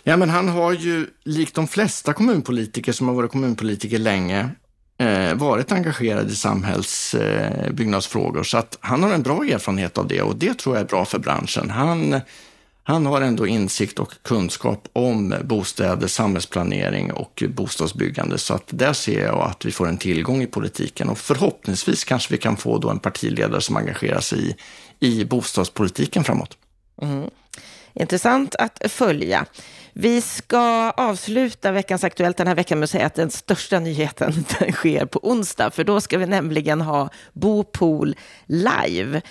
Ja, 0.04 0.18
men 0.18 0.30
han 0.30 0.50
har 0.50 0.72
ju, 0.72 1.08
likt 1.24 1.56
de 1.56 1.68
flesta 1.68 2.14
kommunpolitiker 2.14 2.92
som 2.92 3.08
har 3.08 3.16
varit 3.16 3.32
kommunpolitiker 3.32 4.00
länge, 4.00 4.50
eh, 4.98 5.34
varit 5.34 5.72
engagerad 5.72 6.32
i 6.32 6.36
samhällsbyggnadsfrågor. 6.36 8.40
Eh, 8.40 8.44
så 8.44 8.58
att 8.58 8.78
han 8.82 9.04
har 9.04 9.14
en 9.14 9.24
bra 9.24 9.44
erfarenhet 9.44 9.98
av 9.98 10.08
det 10.08 10.22
och 10.22 10.36
det 10.36 10.54
tror 10.54 10.76
jag 10.76 10.84
är 10.84 10.88
bra 10.88 11.06
för 11.06 11.20
branschen. 11.20 11.70
Han, 11.70 12.22
han 12.84 13.06
har 13.06 13.22
ändå 13.22 13.48
insikt 13.48 14.00
och 14.00 14.14
kunskap 14.22 14.88
om 14.94 15.36
bostäder, 15.44 16.08
samhällsplanering 16.08 17.12
och 17.12 17.44
bostadsbyggande. 17.50 18.38
Så 18.38 18.54
att 18.54 18.66
där 18.68 18.94
ser 18.94 19.26
jag 19.26 19.40
att 19.40 19.66
vi 19.66 19.72
får 19.72 19.88
en 19.88 19.98
tillgång 19.98 20.42
i 20.42 20.48
politiken 20.48 21.10
och 21.10 21.18
förhoppningsvis 21.18 22.04
kanske 22.04 22.34
vi 22.34 22.38
kan 22.38 22.58
få 22.58 22.78
då 22.78 22.90
en 22.90 23.00
partiledare 23.00 23.62
som 23.62 23.78
engagerar 23.78 24.20
sig 24.20 24.58
i, 25.00 25.08
i 25.08 25.26
bostadspolitiken 25.26 26.24
framåt. 26.24 26.58
Mm. 27.02 27.30
Intressant 27.94 28.56
att 28.56 28.92
följa. 28.92 29.46
Vi 29.94 30.22
ska 30.22 30.92
avsluta 30.92 31.72
veckans 31.72 32.04
Aktuellt 32.04 32.38
den 32.38 32.48
här 32.48 32.56
veckan 32.56 32.80
med 32.80 32.84
att 32.84 32.90
säga 32.90 33.06
att 33.06 33.16
den 33.16 33.32
största 33.32 33.80
nyheten 33.80 34.34
den 34.60 34.72
sker 34.72 35.06
på 35.06 35.20
onsdag, 35.24 35.72
för 35.72 35.84
då 35.84 36.02
ska 36.02 36.18
vi 36.18 36.26
nämligen 36.26 36.82
ha 36.82 37.10
Bo 37.34 37.64
Pool 37.64 38.16
live. 38.46 39.22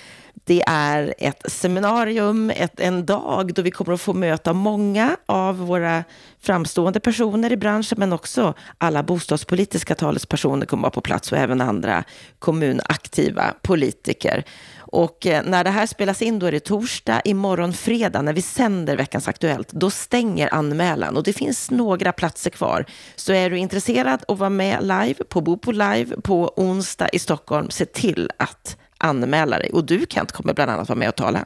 Det 0.50 0.62
är 0.66 1.14
ett 1.18 1.42
seminarium, 1.52 2.50
ett, 2.50 2.80
en 2.80 3.06
dag 3.06 3.54
då 3.54 3.62
vi 3.62 3.70
kommer 3.70 3.92
att 3.92 4.00
få 4.00 4.12
möta 4.12 4.52
många 4.52 5.16
av 5.26 5.58
våra 5.58 6.04
framstående 6.40 7.00
personer 7.00 7.52
i 7.52 7.56
branschen, 7.56 7.98
men 7.98 8.12
också 8.12 8.54
alla 8.78 9.02
bostadspolitiska 9.02 9.94
talespersoner 9.94 10.66
kommer 10.66 10.80
att 10.80 10.82
vara 10.82 10.90
på 10.90 11.00
plats 11.00 11.32
och 11.32 11.38
även 11.38 11.60
andra 11.60 12.04
kommunaktiva 12.38 13.54
politiker. 13.62 14.44
Och 14.78 15.26
eh, 15.26 15.42
när 15.44 15.64
det 15.64 15.70
här 15.70 15.86
spelas 15.86 16.22
in, 16.22 16.38
då 16.38 16.46
är 16.46 16.52
det 16.52 16.60
torsdag. 16.60 17.20
Imorgon 17.24 17.72
fredag, 17.72 18.22
när 18.22 18.32
vi 18.32 18.42
sänder 18.42 18.96
Veckans 18.96 19.28
Aktuellt, 19.28 19.72
då 19.72 19.90
stänger 19.90 20.54
anmälan. 20.54 21.16
Och 21.16 21.22
det 21.22 21.32
finns 21.32 21.70
några 21.70 22.12
platser 22.12 22.50
kvar. 22.50 22.84
Så 23.16 23.32
är 23.32 23.50
du 23.50 23.58
intresserad 23.58 24.20
att 24.28 24.38
vara 24.38 24.50
med 24.50 24.82
live 24.82 25.24
på 25.28 25.40
Bopo 25.40 25.70
Live 25.70 26.20
på 26.20 26.52
onsdag 26.56 27.08
i 27.08 27.18
Stockholm, 27.18 27.70
se 27.70 27.84
till 27.84 28.30
att 28.36 28.76
anmäla 29.00 29.58
dig. 29.58 29.70
Och 29.72 29.84
du 29.84 30.06
Kent 30.08 30.32
kommer 30.32 30.54
bland 30.54 30.70
annat 30.70 30.88
vara 30.88 30.98
med 30.98 31.08
och 31.08 31.16
tala. 31.16 31.44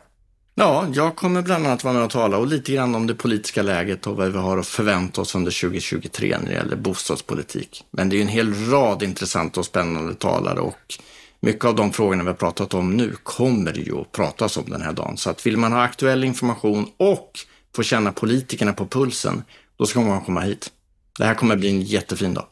Ja, 0.57 0.87
jag 0.93 1.17
kommer 1.17 1.43
bland 1.43 1.67
annat 1.67 1.85
vara 1.85 1.95
med 1.95 2.03
och 2.03 2.11
tala 2.11 2.37
och 2.39 2.47
lite 2.47 2.73
grann 2.73 2.95
om 2.95 3.07
det 3.07 3.15
politiska 3.15 3.63
läget 3.63 4.07
och 4.07 4.17
vad 4.17 4.33
vi 4.33 4.39
har 4.39 4.59
att 4.59 4.67
förvänta 4.67 5.21
oss 5.21 5.35
under 5.35 5.61
2023 5.61 6.39
när 6.39 6.49
det 6.49 6.53
gäller 6.53 6.77
bostadspolitik. 6.77 7.85
Men 7.91 8.09
det 8.09 8.15
är 8.15 8.17
ju 8.17 8.23
en 8.23 8.29
hel 8.29 8.71
rad 8.71 9.03
intressanta 9.03 9.61
och 9.61 9.67
spännande 9.67 10.15
talare 10.15 10.61
och 10.61 10.95
mycket 11.41 11.65
av 11.65 11.75
de 11.75 11.93
frågorna 11.93 12.23
vi 12.23 12.29
har 12.29 12.35
pratat 12.35 12.75
om 12.75 12.97
nu 12.97 13.17
kommer 13.23 13.73
det 13.73 13.81
ju 13.81 14.01
att 14.01 14.13
pratas 14.13 14.57
om 14.57 14.65
den 14.71 14.83
här 14.83 14.93
dagen. 14.93 15.17
Så 15.17 15.31
att 15.31 15.47
vill 15.47 15.57
man 15.57 15.73
ha 15.73 15.83
aktuell 15.83 16.25
information 16.25 16.87
och 16.97 17.31
få 17.77 17.83
känna 17.83 18.13
politikerna 18.13 18.73
på 18.73 18.87
pulsen, 18.87 19.43
då 19.77 19.87
ska 19.87 20.01
man 20.01 20.21
komma 20.21 20.41
hit. 20.41 20.71
Det 21.19 21.25
här 21.25 21.35
kommer 21.35 21.57
bli 21.57 21.69
en 21.69 21.83
jättefin 21.83 22.35
dag. 22.35 22.47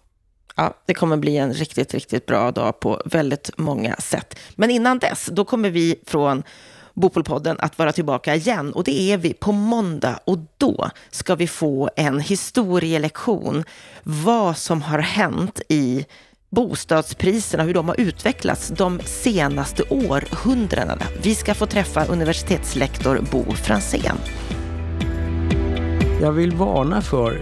Ja, 0.56 0.74
det 0.86 0.94
kommer 0.94 1.16
bli 1.16 1.36
en 1.36 1.52
riktigt, 1.52 1.94
riktigt 1.94 2.26
bra 2.26 2.50
dag 2.50 2.80
på 2.80 3.02
väldigt 3.04 3.50
många 3.58 3.96
sätt. 3.96 4.38
Men 4.54 4.70
innan 4.70 4.98
dess, 4.98 5.28
då 5.32 5.44
kommer 5.44 5.70
vi 5.70 5.96
från 6.06 6.42
Bopolpodden 6.94 7.56
att 7.60 7.78
vara 7.78 7.92
tillbaka 7.92 8.34
igen 8.34 8.72
och 8.72 8.84
det 8.84 9.12
är 9.12 9.18
vi 9.18 9.32
på 9.34 9.52
måndag 9.52 10.20
och 10.24 10.38
då 10.58 10.90
ska 11.10 11.34
vi 11.34 11.46
få 11.46 11.90
en 11.96 12.20
historielektion 12.20 13.64
vad 14.02 14.56
som 14.56 14.82
har 14.82 14.98
hänt 14.98 15.60
i 15.68 16.06
bostadspriserna, 16.50 17.62
hur 17.62 17.74
de 17.74 17.88
har 17.88 18.00
utvecklats 18.00 18.68
de 18.68 19.00
senaste 19.04 19.82
århundradena. 19.82 21.04
Vi 21.22 21.34
ska 21.34 21.54
få 21.54 21.66
träffa 21.66 22.04
universitetslektor 22.04 23.24
Bo 23.30 23.52
Fransén. 23.52 24.16
Jag 26.20 26.32
vill 26.32 26.52
varna 26.52 27.02
för, 27.02 27.40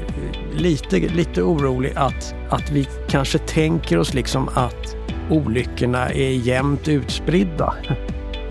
lite, 0.60 0.98
lite 0.98 1.42
orolig, 1.42 1.92
att, 1.96 2.34
att 2.50 2.70
vi 2.70 2.88
kanske 3.08 3.38
tänker 3.38 3.98
oss 3.98 4.14
liksom 4.14 4.48
att 4.54 4.96
olyckorna 5.30 6.08
är 6.08 6.30
jämnt 6.30 6.88
utspridda. 6.88 7.74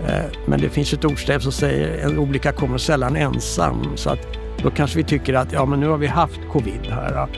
Eh, 0.08 0.24
men 0.46 0.60
det 0.60 0.68
finns 0.68 0.92
ett 0.92 1.04
ordstäv 1.04 1.38
som 1.38 1.52
säger 1.52 1.98
en 1.98 2.18
olycka 2.18 2.52
kommer 2.52 2.78
sällan 2.78 3.16
ensam. 3.16 3.92
Så 3.94 4.10
att 4.10 4.26
då 4.62 4.70
kanske 4.70 4.98
vi 4.98 5.04
tycker 5.04 5.34
att 5.34 5.52
ja, 5.52 5.64
men 5.64 5.80
nu 5.80 5.88
har 5.88 5.98
vi 5.98 6.06
haft 6.06 6.40
covid 6.52 6.86
här 6.90 7.28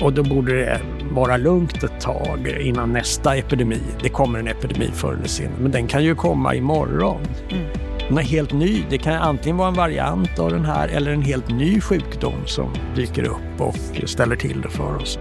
och 0.00 0.12
då 0.12 0.22
borde 0.22 0.52
det 0.52 0.80
vara 1.10 1.36
lugnt 1.36 1.84
ett 1.84 2.00
tag 2.00 2.58
innan 2.60 2.92
nästa 2.92 3.36
epidemi. 3.36 3.80
Det 4.02 4.08
kommer 4.08 4.38
en 4.38 4.48
epidemi 4.48 4.90
förr 4.94 5.12
eller 5.12 5.28
senare, 5.28 5.56
men 5.60 5.70
den 5.70 5.86
kan 5.86 6.04
ju 6.04 6.14
komma 6.14 6.54
imorgon. 6.54 7.20
Mm. 7.50 7.85
Den 8.08 8.18
är 8.18 8.22
helt 8.22 8.52
ny. 8.52 8.84
Det 8.90 8.98
kan 8.98 9.14
antingen 9.14 9.56
vara 9.56 9.68
en 9.68 9.74
variant 9.74 10.38
av 10.38 10.50
den 10.50 10.64
här 10.64 10.88
eller 10.88 11.12
en 11.12 11.22
helt 11.22 11.48
ny 11.48 11.80
sjukdom 11.80 12.46
som 12.46 12.70
dyker 12.96 13.24
upp 13.24 13.60
och 13.60 14.08
ställer 14.08 14.36
till 14.36 14.60
det 14.60 14.70
för 14.70 14.96
oss. 14.96 15.18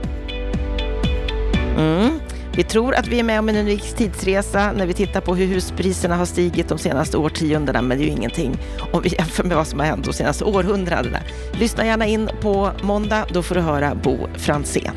Mm. 1.78 2.20
Vi 2.56 2.64
tror 2.64 2.96
att 2.96 3.08
vi 3.08 3.20
är 3.20 3.24
med 3.24 3.40
om 3.40 3.50
en 3.50 3.56
unik 3.56 3.84
tidsresa 3.84 4.72
när 4.72 4.86
vi 4.86 4.94
tittar 4.94 5.22
på 5.22 5.36
hur 5.36 5.48
huspriserna 5.48 6.16
har 6.16 6.26
stigit 6.26 6.70
de 6.70 6.78
senaste 6.78 7.18
årtiondena, 7.18 7.82
men 7.82 7.98
det 7.98 8.04
är 8.04 8.06
ju 8.06 8.12
ingenting 8.12 8.58
om 8.92 9.02
vi 9.02 9.10
jämför 9.10 9.44
med 9.44 9.58
vad 9.58 9.68
som 9.68 9.80
har 9.80 9.86
hänt 9.86 10.06
de 10.06 10.14
senaste 10.14 10.44
århundradena. 10.44 11.20
Lyssna 11.60 11.86
gärna 11.86 12.06
in 12.06 12.30
på 12.42 12.72
måndag, 12.82 13.26
då 13.34 13.44
får 13.44 13.56
du 13.56 13.62
höra 13.62 13.96
Bo 13.96 14.18
Fransén. 14.38 14.96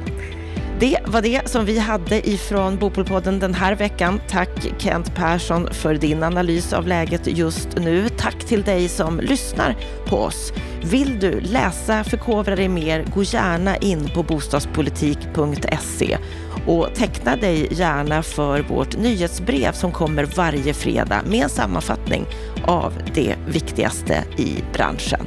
Det 0.81 0.99
var 1.07 1.23
det 1.23 1.49
som 1.49 1.65
vi 1.65 1.79
hade 1.79 2.29
ifrån 2.29 2.77
Bopolpodden 2.77 3.39
den 3.39 3.55
här 3.55 3.75
veckan. 3.75 4.21
Tack 4.29 4.49
Kent 4.79 5.15
Persson 5.15 5.69
för 5.73 5.95
din 5.95 6.23
analys 6.23 6.73
av 6.73 6.87
läget 6.87 7.27
just 7.27 7.69
nu. 7.77 8.09
Tack 8.09 8.39
till 8.45 8.63
dig 8.63 8.89
som 8.89 9.21
lyssnar 9.21 9.77
på 10.07 10.17
oss. 10.17 10.53
Vill 10.83 11.19
du 11.21 11.41
läsa, 11.41 12.05
förkovra 12.05 12.57
dig 12.57 12.69
mer, 12.69 13.05
gå 13.15 13.23
gärna 13.23 13.77
in 13.77 14.11
på 14.15 14.23
bostadspolitik.se 14.23 16.19
och 16.67 16.89
teckna 16.95 17.37
dig 17.37 17.69
gärna 17.71 18.23
för 18.23 18.61
vårt 18.61 18.97
nyhetsbrev 18.97 19.73
som 19.73 19.93
kommer 19.93 20.25
varje 20.25 20.75
fredag 20.75 21.23
med 21.27 21.43
en 21.43 21.49
sammanfattning 21.49 22.27
av 22.67 22.93
det 23.15 23.35
viktigaste 23.49 24.25
i 24.37 24.55
branschen. 24.73 25.27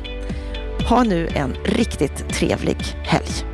Ha 0.89 1.03
nu 1.03 1.27
en 1.27 1.55
riktigt 1.65 2.29
trevlig 2.29 2.77
helg. 3.03 3.50